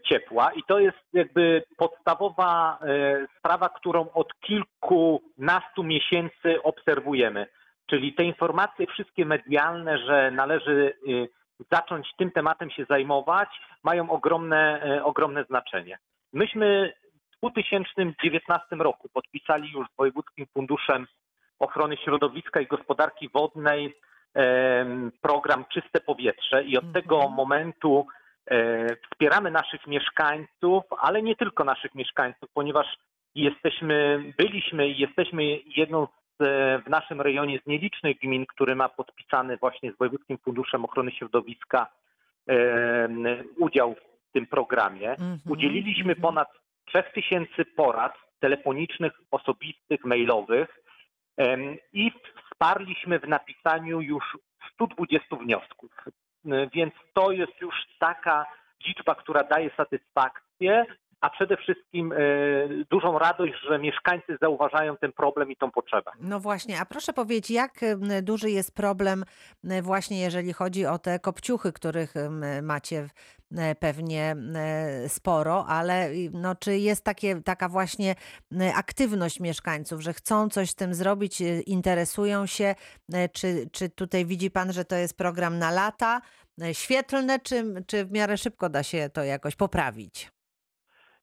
[0.09, 7.47] ciepła i to jest jakby podstawowa e, sprawa, którą od kilkunastu miesięcy obserwujemy.
[7.89, 11.27] Czyli te informacje wszystkie medialne, że należy y,
[11.71, 13.49] zacząć tym tematem się zajmować,
[13.83, 15.97] mają ogromne, e, ogromne znaczenie.
[16.33, 16.93] Myśmy
[17.37, 21.07] w 2019 roku podpisali już z Wojewódzkim Funduszem
[21.59, 23.95] Ochrony Środowiska i Gospodarki Wodnej
[25.21, 26.93] program Czyste Powietrze i od Mhm.
[27.03, 28.18] tego momentu e,
[29.11, 32.97] wspieramy naszych mieszkańców, ale nie tylko naszych mieszkańców, ponieważ
[33.35, 35.43] jesteśmy, byliśmy i jesteśmy
[35.77, 36.07] jedną
[36.39, 40.85] z, e, w naszym rejonie z nielicznych gmin, który ma podpisany właśnie z Wojewódzkim Funduszem
[40.85, 41.87] Ochrony Środowiska
[42.47, 43.25] em,
[43.57, 43.95] udział
[44.29, 45.09] w tym programie.
[45.09, 46.21] Mhm, Udzieliliśmy mhm.
[46.21, 46.47] ponad
[46.85, 50.79] 3000 porad telefonicznych, osobistych, mailowych
[51.93, 52.11] i
[52.51, 54.37] wsparliśmy w napisaniu już
[54.73, 55.91] 120 wniosków.
[56.45, 58.45] Y, Więc to jest już taka
[58.87, 60.85] liczba, która daje satysfakcję,
[61.21, 66.11] a przede wszystkim y, dużą radość, że mieszkańcy zauważają ten problem i tą potrzebę.
[66.19, 67.71] No właśnie, a proszę powiedzieć, jak
[68.21, 69.23] duży jest problem
[69.63, 72.13] m, właśnie jeżeli chodzi o te kopciuchy, których
[72.61, 72.97] macie
[73.51, 74.35] m, pewnie
[75.07, 78.15] sporo, ale no, czy jest takie, taka właśnie
[78.75, 82.75] aktywność mieszkańców, że chcą coś z tym zrobić, interesują się,
[83.33, 86.21] czy, czy tutaj widzi Pan, że to jest program na lata,
[86.73, 90.31] świetlne, czy, czy w miarę szybko da się to jakoś poprawić?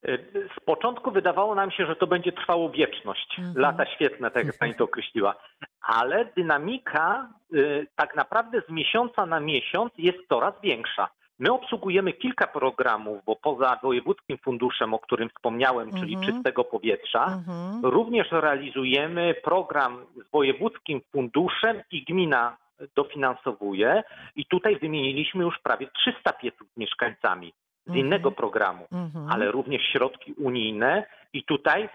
[0.09, 3.56] Y, Z początku wydawało nam się, że to będzie trwało wieczność, Mhm.
[3.59, 5.35] lata świetne, tak jak pani to określiła,
[5.82, 11.09] ale dynamika y, tak naprawdę z miesiąca na miesiąc jest coraz większa.
[11.38, 16.32] My obsługujemy kilka programów, bo poza wojewódzkim funduszem, o którym wspomniałem, czyli Mhm.
[16.35, 17.80] czystego powietrza, Mhm.
[17.85, 22.56] również realizujemy program z wojewódzkim funduszem i gmina
[22.96, 24.02] dofinansowuje.
[24.37, 27.52] I tutaj wymieniliśmy już prawie 300 pieców z mieszkańcami
[27.87, 28.07] z Mhm.
[28.07, 29.29] innego programu, Mhm.
[29.31, 31.88] ale również środki unijne i tutaj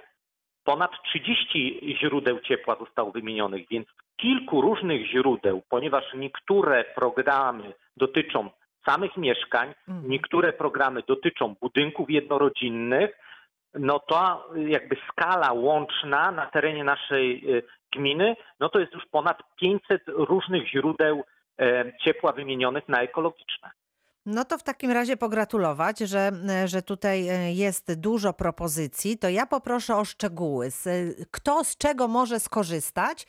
[0.63, 8.49] ponad 30 źródeł ciepła zostało wymienionych, więc kilku różnych źródeł, ponieważ niektóre programy dotyczą
[8.85, 10.09] samych mieszkań, Mhm.
[10.09, 13.17] niektóre programy dotyczą budynków jednorodzinnych,
[13.73, 19.43] no to jakby skala łączna na terenie naszej y, gminy, no to jest już ponad
[19.59, 21.23] 500 różnych źródeł
[21.59, 23.71] e, ciepła wymienionych na ekologiczne.
[24.25, 26.31] No to w takim razie pogratulować, że,
[26.65, 29.17] że tutaj e, jest dużo propozycji.
[29.17, 30.71] To ja poproszę o szczegóły.
[30.71, 33.27] Z- Kto z czego może skorzystać?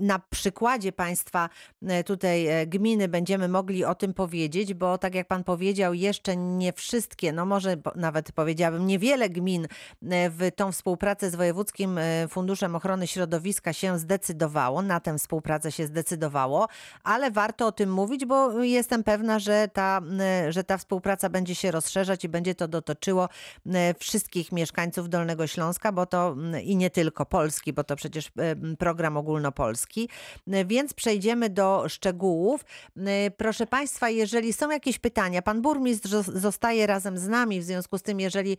[0.00, 1.48] Na przykładzie państwa
[1.86, 6.36] e, tutaj e, gminy będziemy mogli o tym powiedzieć, bo tak jak pan powiedział, jeszcze
[6.36, 12.28] nie wszystkie, no może nawet powiedziałabym, niewiele gmin e, w tą współpracę z Wojewódzkim e,
[12.28, 16.68] Funduszem Ochrony Środowiska się zdecydowało, na tę współpracę się zdecydowało,
[17.04, 20.20] ale warto o tym mówić, bo jestem pewna, że ta, m,
[20.52, 23.28] że ta współpraca będzie się rozszerzać i będzie to dotyczyło
[23.66, 28.76] m, wszystkich mieszkańców Dolnego Śląska, bo to i nie tylko Polski, bo to przecież em,
[28.76, 30.08] program ogólnopolski.
[30.66, 32.64] Więc przejdziemy do szczegółów.
[33.36, 37.98] Proszę Państwa, jeżeli są jakieś pytania, Pan Burmistrz zo- zostaje razem z nami, w związku
[37.98, 38.58] z tym, jeżeli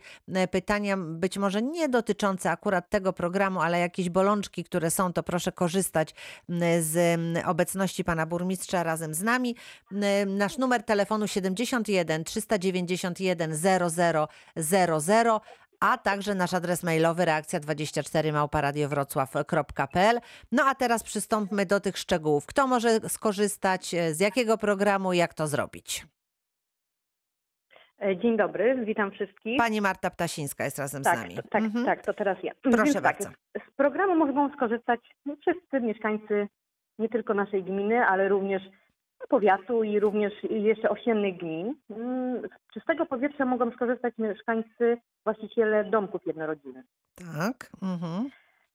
[0.50, 5.52] pytania być może nie dotyczące akurat tego programu, ale jakieś bolączki, które są, to proszę
[5.52, 6.14] korzystać
[6.80, 9.56] z obecności Pana Burmistrza razem z nami.
[10.26, 13.52] Nasz numer telefonu 71 391
[14.56, 15.40] 0000,
[15.80, 20.20] a także nasz adres mailowy reakcja 24 małparadiowrocław.pl.
[20.52, 22.46] No a teraz przystąpmy do tych szczegółów.
[22.46, 26.06] Kto może skorzystać, e, z jakiego programu, jak to zrobić?
[28.02, 29.58] E, Dzień dobry, witam wszystkich.
[29.58, 31.34] Pani Marta Ptasińska jest razem tak, z nami.
[31.50, 31.84] tak, Mhm.
[31.86, 32.52] tak, to teraz ja.
[32.62, 33.28] Proszę Więc tak, bardzo.
[33.28, 35.00] z, z programu mogą skorzystać
[35.40, 36.48] wszyscy mieszkańcy
[36.98, 38.62] nie tylko naszej gminy, ale również
[39.28, 41.74] powiatu i również jeszcze osiennych gmin.
[41.90, 46.84] Mm, Z czystego powietrza mogą skorzystać mieszkańcy, właściciele domków jednorodzinnych.
[47.16, 47.70] Tak.
[47.82, 48.30] Mhm.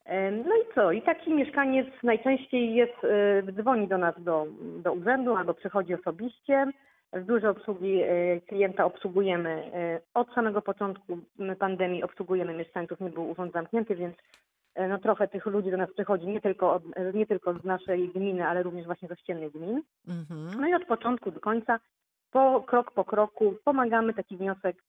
[0.05, 0.91] E, No i co?
[0.91, 4.47] I taki mieszkaniec najczęściej jest, e, dzwoni do nas do,
[4.83, 6.65] do urzędu albo przychodzi osobiście.
[7.13, 9.71] W biurze obsługi e, klienta obsługujemy
[10.13, 11.17] od samego początku
[11.59, 14.15] pandemii, obsługujemy mieszkańców, nie był urząd zamknięty, więc
[14.89, 18.09] no trochę tych ludzi do nas przychodzi nie tylko, od, e, nie tylko z naszej
[18.09, 19.81] gminy, ale również właśnie z ościennych gmin.
[20.07, 20.61] Mhm.
[20.61, 21.79] No i od początku do końca,
[22.31, 24.83] po krok po kroku pomagamy taki wniosek e,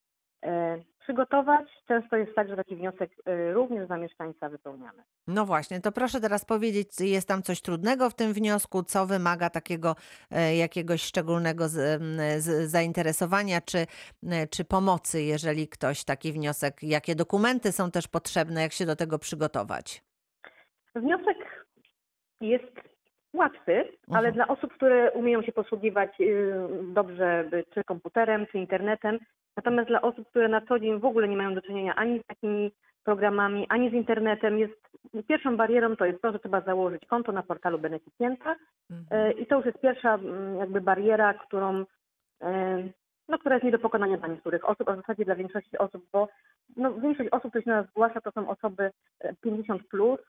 [1.03, 1.69] przygotować.
[1.89, 5.03] Często jest tak, że taki wniosek e, również za mieszkańca wypełniamy.
[5.27, 9.51] No właśnie, to proszę teraz powiedzieć, jest tam coś trudnego w tym wniosku, co wymaga
[9.51, 9.97] takiego
[10.31, 12.03] e, jakiegoś szczególnego z,
[12.43, 18.63] z, zainteresowania czy, e, czy pomocy, jeżeli ktoś taki wniosek, jakie dokumenty są też potrzebne,
[18.63, 20.03] jak się do tego przygotować?
[20.95, 21.67] Wniosek
[22.41, 22.92] jest
[23.35, 24.35] łatwy, ale Mhm.
[24.35, 29.19] dla osób, które umieją się posługiwać y, dobrze czy komputerem, czy internetem,
[29.57, 32.27] natomiast dla osób, które na co dzień w ogóle nie mają do czynienia ani z
[32.27, 32.73] takimi
[33.05, 34.75] programami, ani z internetem, jest
[35.29, 38.57] pierwszą barierą to jest to, że trzeba założyć konto na portalu beneficjenta
[38.91, 39.31] Mhm.
[39.31, 41.85] y, i to już jest pierwsza mm, jakby bariera, którą y,
[43.29, 46.05] no, która jest nie do pokonania dla niektórych osób, a w zasadzie dla większości osób,
[46.13, 46.29] bo
[46.77, 48.91] no, większość osób, które się nas zgłasza, to są osoby
[49.21, 50.21] e, 50 plus,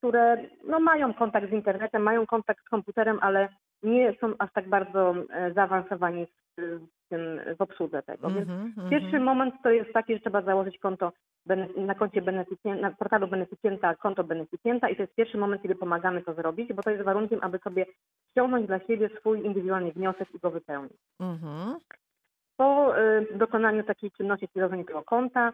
[0.00, 3.48] które no, mają kontakt z internetem, mają kontakt z komputerem, ale
[3.82, 6.26] nie są aż tak bardzo e, zaawansowani
[6.58, 8.30] w, tym, w obsłudze tego.
[8.30, 8.90] Więc Mhm, mhm.
[8.90, 11.12] pierwszy moment to jest taki, że trzeba założyć konto
[11.76, 16.22] na koncie beneficjenta, na portalu beneficjenta, konto beneficjenta i to jest pierwszy moment, kiedy pomagamy
[16.22, 17.86] to zrobić, bo to jest warunkiem, aby sobie
[18.30, 20.98] ściągnąć dla siebie swój indywidualny wniosek i go wypełnić.
[21.20, 21.76] Mhm.
[22.56, 25.52] Po y, dokonaniu takiej czynności stworzenia tego konta,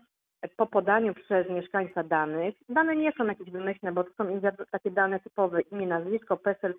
[0.56, 5.20] po podaniu przez mieszkańca danych, dane nie są jakieś wymyślne, bo to są takie dane
[5.20, 6.74] typowe imię, nazwisko, PESEL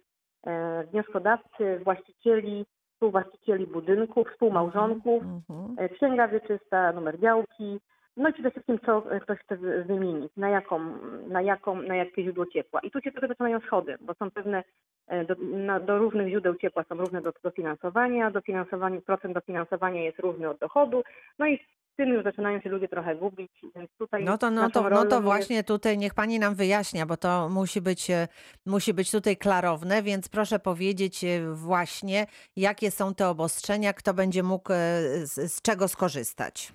[0.48, 5.76] e, wnioskodawcy, właścicieli, współwłaścicieli budynków, współmałżonków, Mhm.
[5.78, 7.80] e, księga wieczysta, numer działki,
[8.17, 10.80] no i przede wszystkim co ktoś chce wy- wymienić, na jaką,
[11.28, 12.80] na jaką, na jakie źródło ciepła.
[12.80, 14.63] I tu się trochę zaczynają schody, bo są pewne,
[15.08, 20.20] e, do, na, do różnych źródeł ciepła są różne do, dofinansowania, dofinansowanie, procent dofinansowania jest
[20.20, 21.03] różny od dochodu,
[21.39, 21.60] no i
[21.98, 25.16] tym już zaczynają się ludzie trochę gubić, więc tutaj No to, no to, no to
[25.16, 28.28] jest- właśnie tutaj niech pani nam wyjaśnia, bo to musi być, e,
[28.66, 34.43] musi być tutaj klarowne, więc proszę powiedzieć e, właśnie, jakie są te obostrzenia, kto będzie
[34.43, 34.76] mógł e,
[35.24, 36.74] z, z czego skorzystać.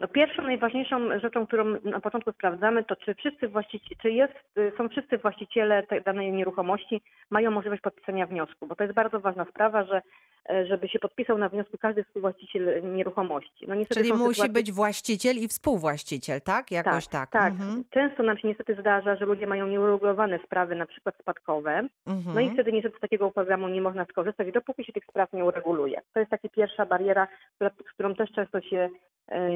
[0.00, 4.72] No pierwszą najważniejszą rzeczą, którą na początku sprawdzamy, to czy wszyscy właściciele, czy jest, y,
[4.78, 9.44] są wszyscy właściciele tej danej nieruchomości mają możliwość podpisania wniosku, bo to jest bardzo ważna
[9.44, 10.02] sprawa, że
[10.50, 13.64] e, żeby się podpisał na wniosku każdy współwłaściciel nieruchomości.
[13.68, 16.70] No niestety Czyli są musi sytuacje- być właściciel i współwłaściciel, tak?
[16.70, 17.30] Jakoś tak.
[17.30, 17.84] Tak, Mhm.
[17.90, 22.34] Często nam się niestety zdarza, że ludzie mają nieuregulowane sprawy, na przykład spadkowe, Mhm.
[22.34, 25.44] no i wtedy niestety z takiego programu nie można skorzystać, dopóki się tych spraw nie
[25.44, 26.00] ureguluje.
[26.14, 28.88] To jest taka pierwsza bariera, która, z którą też często się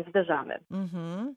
[0.09, 0.59] zderzamy.
[0.71, 1.35] Mhm.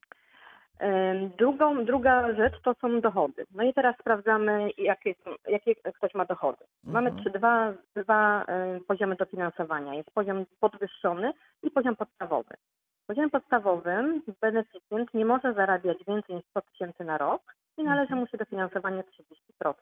[1.38, 3.46] Drugą, druga rzecz to są dochody.
[3.52, 5.16] No i teraz sprawdzamy, jakie,
[5.48, 6.66] jakie ktoś ma dochody.
[6.84, 7.24] Mamy Mhm.
[7.24, 9.94] trzy, dwa, dwa e, poziomy dofinansowania.
[9.94, 11.34] Jest poziom podwyższony
[11.64, 12.56] i poziom podstawowy.
[13.04, 17.42] W poziomie podstawowym beneficjent nie może zarabiać więcej niż 100 tysięcy na rok
[17.78, 19.04] i należy mu się dofinansowanie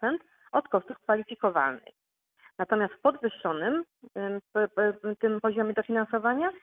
[0.02, 0.18] 30%
[0.52, 1.94] od kosztów kwalifikowalnych.
[2.58, 3.84] Natomiast w podwyższonym
[5.20, 6.54] tym poziomie dofinansowania e,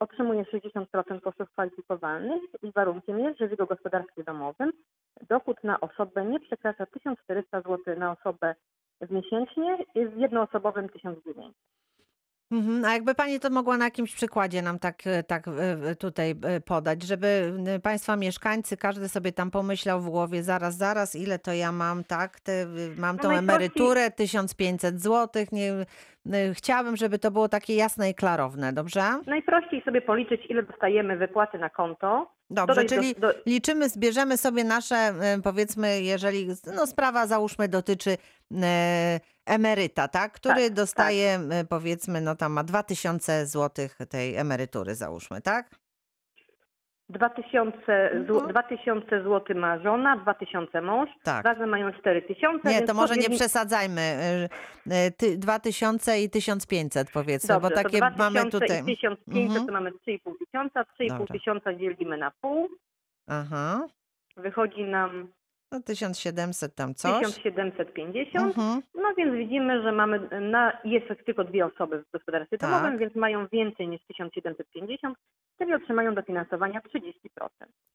[0.00, 4.72] otrzymuje 60% kosztów kwalifikowalnych i warunkiem jest, że w jego gospodarstwie domowym
[5.28, 8.54] dochód na osobę nie przekracza 1400 zł na osobę
[9.00, 11.54] w miesięcznie, i w jednoosobowym 1900.
[12.50, 12.84] Mhm.
[12.84, 16.60] A jakby pani to mogła na jakimś przykładzie nam tak, e, tak e, tutaj e,
[16.60, 21.52] podać, żeby e, państwa mieszkańcy, każdy sobie tam pomyślał w głowie, zaraz, zaraz, ile to
[21.52, 22.40] ja mam, tak?
[22.40, 25.44] Te, mam No tą emeryturę, 1500 zł.
[25.52, 25.86] Nie, e,
[26.54, 29.02] chciałabym, żeby to było takie jasne i klarowne, dobrze?
[29.26, 32.32] Najprościej sobie policzyć, ile dostajemy wypłaty na konto.
[32.50, 37.68] Dobrze, dodać do- czyli do- liczymy, zbierzemy sobie nasze, e, powiedzmy, jeżeli no, sprawa załóżmy
[37.68, 38.16] dotyczy
[38.62, 40.32] e, emeryta, tak?
[40.32, 45.70] Który Tak, dostaje, e, powiedzmy, no tam ma 2000 zł tej emerytury, załóżmy, tak?
[47.08, 48.50] 2000, zł, Mhm.
[48.52, 51.44] 2000 zł ma żona, 2000 mąż, Tak.
[51.44, 52.68] razem mają 4000.
[52.68, 54.00] Nie, to może nie przesadzajmy.
[54.00, 54.48] e,
[54.90, 58.82] e, Ty, 2000 i 1500 powiedzmy, Dobrze, bo takie 2000 mamy tutaj.
[58.82, 59.66] i 1500 Mhm.
[59.66, 61.26] to mamy 3,5 tysiąca, 3,5 Dobra.
[61.38, 62.68] tysiąca dzielimy na pół,
[63.28, 63.86] Aha,
[64.36, 65.28] wychodzi nam
[65.72, 67.26] no 1700 tam coś.
[67.26, 68.46] 1750.
[68.58, 68.82] Mhm.
[68.94, 72.70] No więc widzimy, że mamy na, jest tylko dwie osoby w gospodarstwie Tak.
[72.70, 75.18] domowym, więc mają więcej niż 1750,
[75.58, 77.48] czyli otrzymają dofinansowania 30%.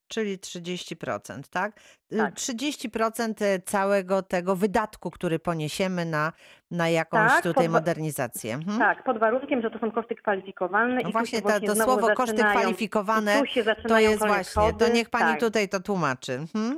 [0.08, 1.80] Czyli 30%, tak?
[2.14, 2.34] Y, Tak.
[2.34, 6.32] 30% całego tego wydatku, który poniesiemy na,
[6.72, 8.54] na jakąś Tak, tutaj podwa- modernizację.
[8.54, 8.80] Mhm.
[8.80, 11.02] Tak, pod warunkiem, że to są koszty kwalifikowalne.
[11.04, 13.42] No i właśnie ta, to słowo koszty kwalifikowane
[13.88, 15.40] to jest właśnie, to niech pani tak.
[15.40, 16.34] tutaj to tłumaczy.
[16.34, 16.78] Mhm.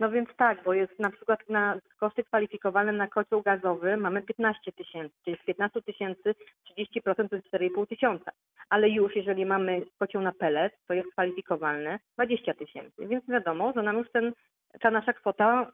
[0.00, 4.72] No więc tak, bo jest na przykład na koszty kwalifikowalne na kocioł gazowy mamy 15
[4.72, 6.34] tysięcy, czyli z 15 tysięcy
[6.78, 8.30] 30% to jest 4,5 tysiąca.
[8.68, 13.06] Ale już jeżeli mamy kocioł na pelet, to jest kwalifikowalne 20 tysięcy.
[13.06, 14.32] Więc wiadomo, że nam już ten,
[14.80, 15.72] ta nasza kwota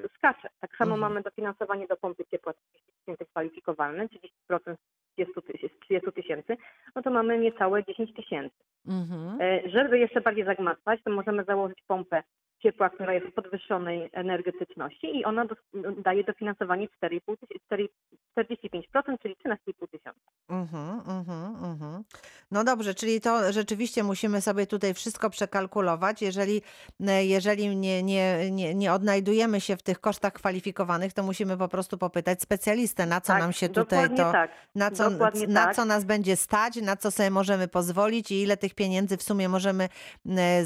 [0.00, 0.48] y, skacze.
[0.60, 1.00] Tak samo Mhm.
[1.00, 6.56] mamy dofinansowanie do pompy ciepła 30 tysięcy kwalifikowalne, 30% z 30 tysięcy- z 30 tysięcy,
[6.96, 8.56] no to mamy niecałe 10 tysięcy.
[8.88, 9.40] Mhm.
[9.40, 12.22] E, Żeby jeszcze bardziej zagmatwać, to możemy założyć pompę
[12.62, 15.58] ciepła, która jest podwyższonej energetyczności i ona dos-
[16.04, 17.88] daje dofinansowanie 4,5 tyś- 4
[18.34, 20.20] 45%, czyli 13,5 tysiąca.
[20.48, 22.04] Mhm, mhm, mhm.
[22.50, 26.22] No dobrze, czyli to rzeczywiście musimy sobie tutaj wszystko przekalkulować.
[26.22, 26.62] Jeżeli,
[27.08, 31.68] e, jeżeli nie, nie, nie, nie odnajdujemy się w tych kosztach kwalifikowanych, to musimy po
[31.68, 34.50] prostu popytać specjalistę, na co Tak, nam się tutaj to, tak.
[34.74, 35.76] na co, dokładnie na tak.
[35.76, 39.48] co nas będzie stać, na co sobie możemy pozwolić i ile tych pieniędzy w sumie
[39.48, 40.64] możemy e,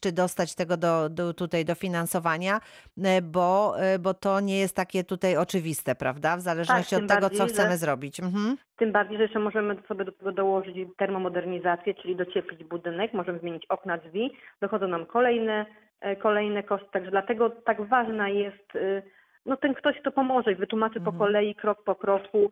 [0.00, 2.60] czy dostać tego do, do, tutaj dofinansowania,
[3.04, 6.36] e, bo, e, bo to nie jest takie tutaj oczywiste, prawda?
[6.36, 8.20] W zależności tym od tego, co bardziej, że- chcemy zrobić.
[8.20, 8.56] Mhm.
[8.76, 13.66] Tym bardziej, że jeszcze możemy sobie do tego dołożyć termomodernizację, czyli docieplić budynek, możemy zmienić
[13.66, 14.30] okna, drzwi.
[14.60, 15.66] Dochodzą nam kolejne,
[16.00, 16.88] e, kolejne koszty.
[16.92, 19.02] Także dlatego tak ważna jest y,
[19.46, 21.18] no, ten ktoś, kto pomoże i wytłumaczy po Mhm.
[21.18, 22.50] kolei, krok po kroku,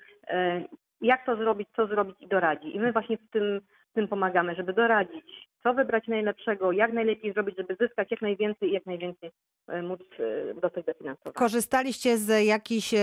[1.01, 2.77] jak to zrobić, co zrobić i doradzi.
[2.77, 3.61] I my właśnie w tym,
[3.91, 8.69] w tym pomagamy, żeby doradzić, co wybrać najlepszego, jak najlepiej zrobić, żeby zyskać jak najwięcej
[8.69, 9.31] i jak najwięcej
[9.69, 11.33] e, móc e, dostać dofinansowania.
[11.35, 12.95] Korzystaliście z jakichś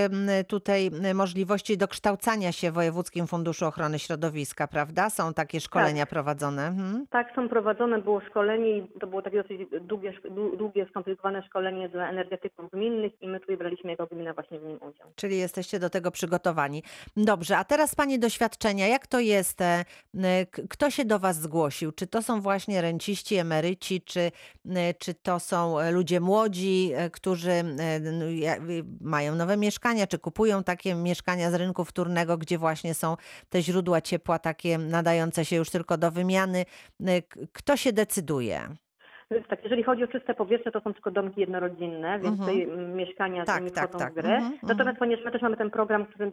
[0.47, 5.09] tutaj możliwości dokształcania się w Wojewódzkim Funduszu Ochrony Środowiska, prawda?
[5.09, 6.67] Są takie szkolenia prowadzone.
[6.67, 7.05] Mhm.
[7.09, 10.13] Tak, są prowadzone, było szkolenie i to było takie dosyć długie,
[10.57, 14.75] długie skomplikowane szkolenie dla energetyków gminnych i my tutaj braliśmy jako gmina właśnie w nim
[14.75, 15.07] udział.
[15.15, 16.83] Czyli jesteście do tego przygotowani.
[17.17, 19.61] Dobrze, a teraz Pani doświadczenia, jak to jest?
[19.61, 19.83] e,
[20.69, 21.91] Kto się do Was zgłosił?
[21.91, 24.31] Czy to są właśnie renciści, emeryci, czy,
[24.69, 27.63] e, czy to są ludzie młodzi, e, którzy e,
[27.99, 33.17] y, mają nowe mieszkania, czy kupują takie mieszkania z rynku wtórnego, gdzie właśnie są
[33.49, 36.65] te źródła ciepła takie nadające się już tylko do wymiany?
[37.53, 38.75] Kto się decyduje?
[39.31, 42.39] Więc tak, jeżeli chodzi o czyste powietrze, to są tylko domki jednorodzinne, więc Mhm.
[42.39, 44.11] tutaj mm, mieszkania Tak, nie tak, wchodzą tak.
[44.11, 44.29] w grę.
[44.35, 44.95] Mhm, Natomiast mhm.
[44.95, 46.31] ponieważ my też mamy ten program, którym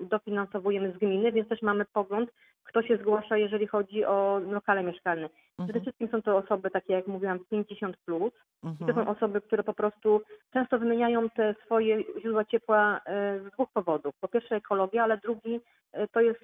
[0.00, 2.30] dofinansowujemy z gminy, więc też mamy pogląd,
[2.64, 5.28] kto się zgłasza, jeżeli chodzi o lokale mieszkalne.
[5.28, 5.82] Przede Mhm.
[5.82, 8.32] wszystkim są to osoby takie, jak mówiłam, 50 plus.
[8.64, 9.08] I to są Mhm.
[9.08, 10.20] osoby, które po prostu
[10.52, 14.14] często wymieniają te swoje źródła ciepła e, z dwóch powodów.
[14.20, 15.60] Po pierwsze ekologia, ale drugi
[15.92, 16.40] e, to jest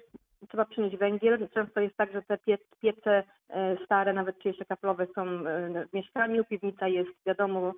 [0.47, 1.49] trzeba przynieść węgiel.
[1.53, 5.85] Często jest tak, że te pie, piece e, stare, nawet czy jeszcze kaplowe są e,
[5.85, 7.73] w mieszkaniu, piwnica jest wiadomo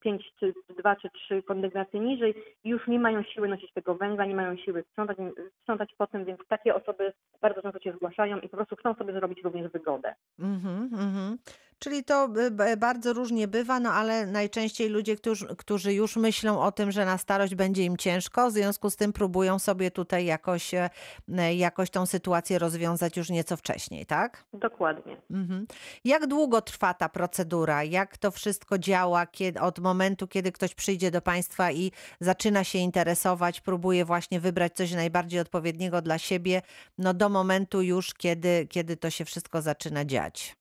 [0.00, 2.34] 5 czy 2 czy 3 kondygnacje niżej
[2.64, 5.16] i już nie mają siły nosić tego węgla, nie mają siły sprzątać,
[5.60, 9.12] sprzątać po tym, więc takie osoby bardzo często się zgłaszają i po prostu chcą sobie
[9.12, 10.14] zrobić również wygodę.
[10.38, 11.38] Mhm, mhm.
[11.78, 12.28] Czyli to
[12.72, 17.04] y, bardzo różnie bywa, no ale najczęściej ludzie, którzy, którzy już myślą o tym, że
[17.04, 20.90] na starość będzie im ciężko, w związku z tym próbują sobie tutaj jakoś, e,
[21.38, 24.44] e, jakoś tą sytuację rozwiązać już nieco wcześniej, tak?
[24.52, 25.16] Dokładnie.
[25.30, 25.66] Mhm.
[26.04, 27.84] Jak długo trwa ta procedura?
[27.84, 32.78] Jak to wszystko działa kiedy, od momentu, kiedy ktoś przyjdzie do Państwa i zaczyna się
[32.78, 36.62] interesować, próbuje właśnie wybrać coś najbardziej odpowiedniego dla siebie,
[36.98, 40.56] no do momentu już, kiedy, kiedy to się wszystko zaczyna dziać?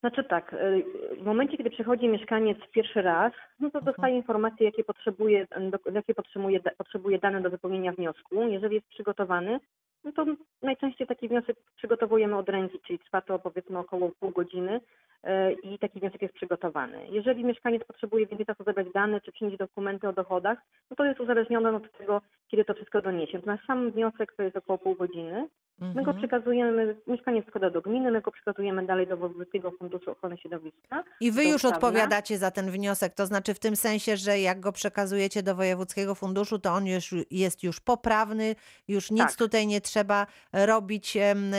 [0.00, 0.84] Znaczy tak, y,
[1.20, 3.84] w momencie, kiedy przychodzi mieszkaniec pierwszy raz, no to Mhm.
[3.94, 5.46] dostaje informacje, jakie potrzebuje,
[5.94, 8.48] jakie potrzebuje, potrzebuje dane do wypełnienia wniosku.
[8.48, 9.60] Jeżeli jest przygotowany,
[10.04, 10.26] no to
[10.62, 14.80] najczęściej taki wniosek przygotowujemy od ręki, czyli trwa to powiedzmy około pół godziny
[15.24, 17.06] y, i taki wniosek jest przygotowany.
[17.10, 20.58] Jeżeli mieszkaniec potrzebuje więcej czasu zebrać dane czy przynieść dokumenty o dochodach,
[20.90, 23.38] no to jest uzależnione od tego, kiedy to wszystko doniesie.
[23.38, 25.48] Natomiast sam wniosek to jest około pół godziny.
[25.80, 26.16] My go Mhm.
[26.18, 31.04] przekazujemy, mieszkaniec składa do gminy, my go przekazujemy dalej do Wojewódzkiego Funduszu Ochrony Środowiska.
[31.20, 34.72] I wy już odpowiadacie za ten wniosek, to znaczy w tym sensie, że jak go
[34.72, 38.54] przekazujecie do Wojewódzkiego Funduszu, to on już jest już poprawny,
[38.88, 39.36] już nic Tak.
[39.36, 41.56] tutaj nie trzeba robić em, e,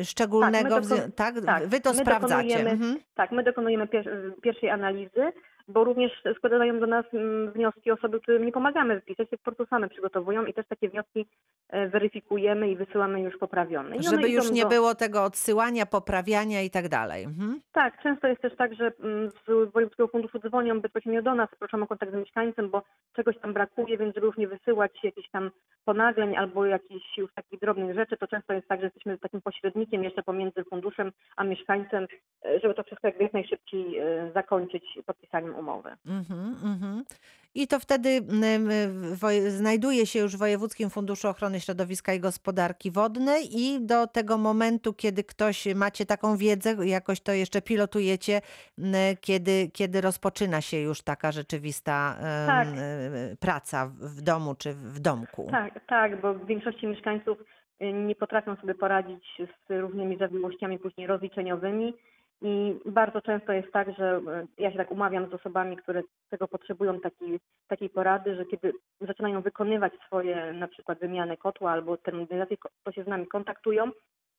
[0.00, 0.76] e, szczególnego.
[0.76, 2.70] dokon- tak, tak, wy to my sprawdzacie.
[2.70, 2.98] Mhm.
[3.14, 5.32] Tak, my dokonujemy pier- pierwszej analizy,
[5.68, 9.66] bo również składają do nas mm, wnioski osoby, którym nie pomagamy wpisać, się po prostu
[9.66, 11.26] same przygotowują i też takie wnioski
[11.68, 13.96] e, weryfikujemy i wysyłamy już poprawione.
[13.96, 14.68] I Żeby już nie do...
[14.68, 17.24] było tego odsyłania, poprawiania i tak dalej.
[17.24, 17.60] Mhm.
[17.72, 21.82] Tak, często jest też tak, że mm, z Wojewódzkiego Funduszu dzwonią bezpośrednio do nas, proszą
[21.82, 22.82] o kontakt z mieszkańcem, bo
[23.16, 25.50] czegoś tam brakuje, więc żeby już nie wysyłać jakichś tam
[25.84, 30.04] ponagleń albo jakichś już takich drobnych rzeczy, to często jest tak, że jesteśmy takim pośrednikiem
[30.04, 32.06] jeszcze pomiędzy funduszem a mieszkańcem,
[32.44, 35.90] e, żeby to wszystko jak najszybciej e, zakończyć podpisaniem umowy.
[36.06, 37.04] Mhm, mhm.
[37.56, 38.68] I to wtedy mm,
[39.14, 44.38] woj- znajduje się już w Wojewódzkim Funduszu Ochrony Środowiska i Gospodarki Wodnej i do tego
[44.38, 48.40] momentu, kiedy ktoś macie taką wiedzę, jakoś to jeszcze pilotujecie,
[48.78, 52.68] mm, kiedy, kiedy rozpoczyna się już taka rzeczywista Tak.
[53.40, 55.48] praca w- domu czy w domku.
[55.50, 57.38] Tak, tak, bo w większości mieszkańców
[57.80, 59.24] nie potrafią sobie poradzić
[59.68, 61.94] z różnymi zawiłościami później rozliczeniowymi
[62.46, 64.20] i bardzo często jest tak, że
[64.58, 68.72] y, ja się tak umawiam z osobami, które tego potrzebują takiej, takiej porady, że kiedy
[69.00, 73.90] zaczynają wykonywać swoje na przykład wymianę kotła albo termomodernizację, ko- to się z nami kontaktują,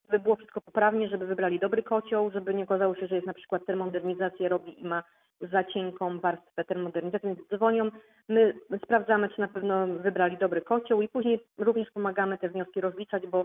[0.04, 3.34] żeby było wszystko poprawnie, żeby wybrali dobry kocioł, żeby nie okazało się, że jest na
[3.34, 5.02] przykład termomodernizację robi i ma
[5.40, 7.90] za cienką warstwę termomodernizacji, więc dzwonią,
[8.28, 8.54] my
[8.84, 13.44] sprawdzamy, czy na pewno wybrali dobry kocioł i później również pomagamy te wnioski rozliczać, bo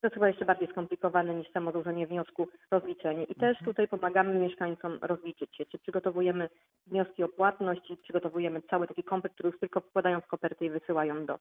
[0.00, 3.24] to jest chyba jeszcze bardziej skomplikowane niż samo złożenie wniosku, rozliczenie.
[3.24, 6.48] I też tutaj pomagamy mieszkańcom rozliczyć się, czy przygotowujemy
[6.86, 10.70] wnioski o płatność i przygotowujemy cały taki komplet, który już tylko wkładają w kopertę i
[10.70, 11.38] wysyłają do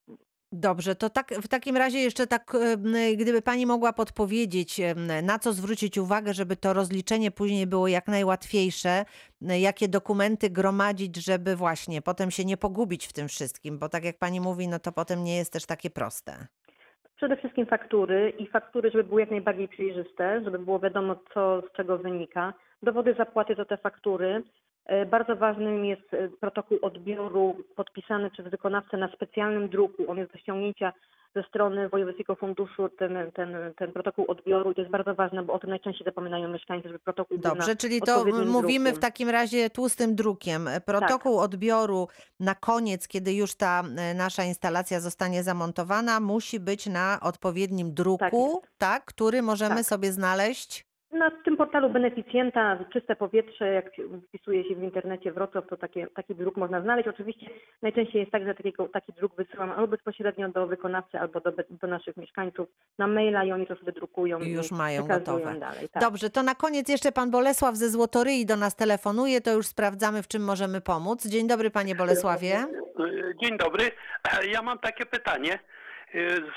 [0.52, 2.58] Dobrze, to tak, w takim razie jeszcze tak,
[3.18, 4.82] gdyby Pani mogła podpowiedzieć,
[5.24, 9.06] na co zwrócić uwagę, żeby to rozliczenie później było jak najłatwiejsze,
[9.42, 14.18] jakie dokumenty gromadzić, żeby właśnie potem się nie pogubić w tym wszystkim, bo tak jak
[14.18, 16.48] Pani mówi, no to potem nie jest też takie proste.
[17.20, 21.72] Przede wszystkim faktury i faktury, żeby były jak najbardziej przejrzyste, żeby było wiadomo, co z
[21.72, 22.54] czego wynika.
[22.84, 24.44] Dowody zapłaty to te faktury.
[24.90, 30.12] E, Bardzo ważnym jest e, protokół odbioru podpisany przez wykonawcę na specjalnym druku.
[30.12, 30.94] On jest do ściągnięcia
[31.36, 34.72] ze strony Wojewódzkiego Funduszu, ten, ten, ten protokół odbioru.
[34.72, 37.72] I to jest bardzo ważne, bo o tym najczęściej zapominają mieszkańcy, żeby protokół był Dobrze,
[37.72, 40.70] na czyli to mówimy w takim razie tłustym drukiem.
[40.86, 42.08] Protokół odbioru
[42.40, 48.62] na koniec, kiedy już ta e, nasza instalacja zostanie zamontowana, musi być na odpowiednim druku,
[48.78, 49.86] tak, który możemy Tak.
[49.86, 50.89] sobie znaleźć.
[51.12, 53.86] Na tym portalu beneficjenta Czyste Powietrze, jak
[54.28, 57.08] wpisuje się w internecie Wrocław, to takie, taki druk można znaleźć.
[57.08, 57.46] Oczywiście
[57.82, 61.88] najczęściej jest tak, że takiego, taki druk wysyłam albo bezpośrednio do wykonawcy, albo do, do
[61.88, 65.60] naszych mieszkańców na maila i oni to sobie drukują I już mają przekazują gotowe.
[65.60, 65.90] dalej.
[65.90, 66.04] Tak.
[66.04, 70.24] Dobrze, to na koniec jeszcze pan Bolesław ze Złotoryi do nas telefonuje, to już sprawdzamy,
[70.24, 71.28] w czym możemy pomóc.
[71.28, 72.66] Dzień dobry, panie Bolesławie.
[73.44, 73.92] Dzień dobry.
[74.52, 75.60] Ja mam takie pytanie.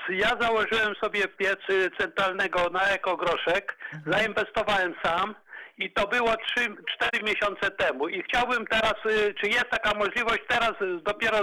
[0.08, 1.58] Ja założyłem sobie piec
[1.98, 5.34] centralnego na ekogroszek, zainwestowałem sam
[5.78, 8.08] i to było 3-4 miesiące temu.
[8.08, 11.38] I chciałbym teraz, y, czy jest taka możliwość teraz y, dopiero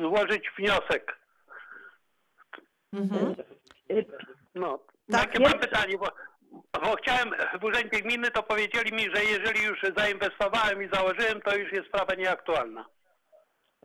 [0.00, 1.18] złożyć wniosek?
[2.92, 3.34] Mhm.
[3.90, 4.04] Y,
[4.54, 4.78] No,
[5.12, 6.08] Tak, takie jest- mam pytanie, bo,
[6.72, 11.56] bo chciałem w Urzędzie Gminy, to powiedzieli mi, że jeżeli już zainwestowałem i założyłem, to
[11.56, 12.84] już jest sprawa nieaktualna.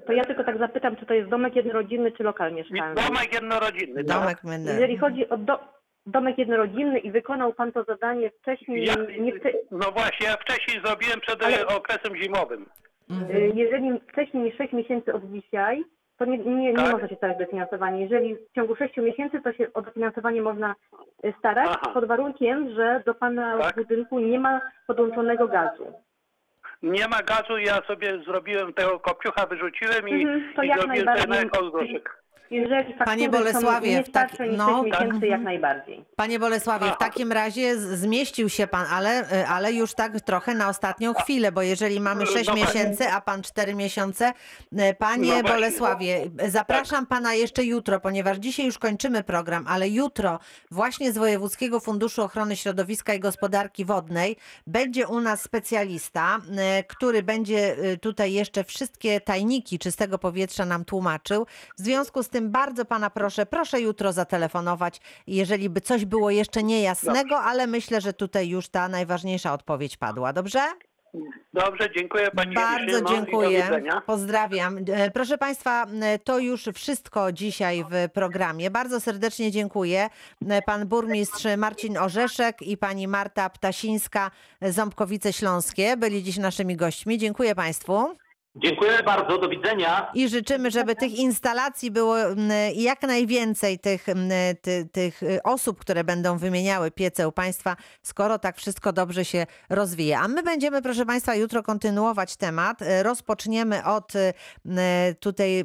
[0.08, 2.96] To ja tylko tak zapytam, czy to jest domek jednorodzinny, czy lokal mieszkalny?
[2.96, 4.04] Domek jednorodzinny.
[4.04, 4.18] tak?
[4.20, 4.74] Domek Menel.
[4.74, 5.60] Jeżeli chodzi o do,
[6.06, 9.34] domek jednorodzinny i wykonał pan to zadanie wcześniej, Ja, nie
[9.72, 12.66] no właśnie, ja wcześniej zrobiłem przed Ale- e, okresem zimowym.
[13.12, 15.84] y, jeżeli wcześniej niż 6 miesięcy od dzisiaj,
[16.18, 16.92] to nie, nie, nie Tak.
[16.92, 18.02] można się starać o dofinansowanie.
[18.02, 20.76] Jeżeli w ciągu 6 miesięcy, to się o dofinansowanie można
[21.26, 21.92] y, starać, Aha.
[21.94, 23.76] pod warunkiem, że do pana Tak.
[23.76, 25.94] budynku nie ma podłączonego gazu.
[26.82, 31.48] Nie ma gazu, ja sobie zrobiłem tego kopciucha, wyrzuciłem i, Mhm, i zrobiłem najbardziej.
[31.48, 32.20] ekogroszek.
[32.52, 35.06] Jeżeli faktury Bolesławie, w tak- no, 6 tak.
[35.08, 36.06] miesięcy, jak najbardziej.
[36.16, 40.70] Panie Bolesławie, w takim razie zmieścił się pan, ale, y, ale już tak trochę na
[40.70, 42.66] ostatnią chwilę, bo jeżeli mamy No 6 właśnie.
[42.66, 44.34] miesięcy, a pan 4 miesiące,
[44.74, 45.50] y, panie No.
[45.50, 50.40] Bolesławie, zapraszam pana jeszcze jutro, ponieważ dzisiaj już kończymy program, ale jutro
[50.72, 54.36] właśnie z Wojewódzkiego Funduszu Ochrony Środowiska i Gospodarki Wodnej
[54.68, 56.38] będzie u nas specjalista,
[56.80, 61.46] y, który będzie tutaj jeszcze wszystkie tajniki czystego powietrza nam tłumaczył.
[61.78, 66.64] W związku z tym bardzo pana proszę, proszę jutro zatelefonować, jeżeli by coś było jeszcze
[66.64, 70.34] niejasnego, ale myślę, że tutaj już ta najważniejsza odpowiedź padła.
[70.34, 70.60] Dobrze?
[71.54, 73.82] Dobrze, dziękuję Pani Bardzo dziękuję.
[74.06, 74.78] Pozdrawiam.
[74.94, 78.72] E, Proszę Państwa, e, to już wszystko dzisiaj w programie.
[78.72, 80.10] Bardzo serdecznie dziękuję.
[80.50, 84.32] E, Pan burmistrz Marcin Orzeszek i pani Marta Ptasińska,
[84.62, 87.18] Ząbkowice Śląskie, byli dziś naszymi gośćmi.
[87.18, 88.16] Dziękuję Państwu.
[88.64, 90.12] Dziękuję bardzo, do widzenia.
[90.14, 94.32] I życzymy, żeby tych instalacji było mm, jak najwięcej tych, mm,
[94.62, 99.46] ty, tych y, osób, które będą wymieniały piece u Państwa, skoro tak wszystko dobrze się
[99.70, 100.22] rozwija.
[100.22, 102.82] A my będziemy, proszę Państwa, jutro kontynuować temat.
[102.82, 104.34] Y, Rozpoczniemy od y,
[105.20, 105.64] tutaj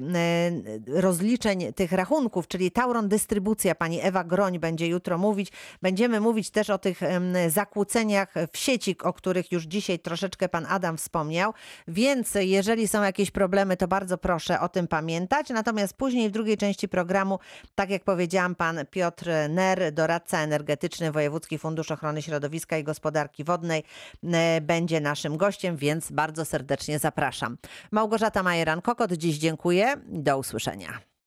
[0.87, 3.75] rozliczeń tych rachunków, czyli Tauron Dystrybucja.
[3.75, 5.53] Pani Ewa Groń będzie jutro mówić.
[5.83, 10.67] Będziemy mówić też o tych em, zakłóceniach w sieci, o których już dzisiaj troszeczkę Pan
[10.69, 11.53] Adam wspomniał.
[11.89, 15.49] Więc jeżeli są jakieś problemy, to bardzo proszę o tym pamiętać.
[15.49, 17.39] Natomiast później w drugiej części programu,
[17.75, 23.85] tak jak powiedziałam, pan Piotr Ner, doradca energetyczny Wojewódzki Fundusz Ochrony Środowiska i Gospodarki Wodnej,
[24.25, 27.57] e, będzie naszym gościem, więc bardzo serdecznie zapraszam.
[27.91, 29.95] Małgorzata Majeran-Kokot, dziś dziękuję.
[30.07, 31.14] Do usłyszenia.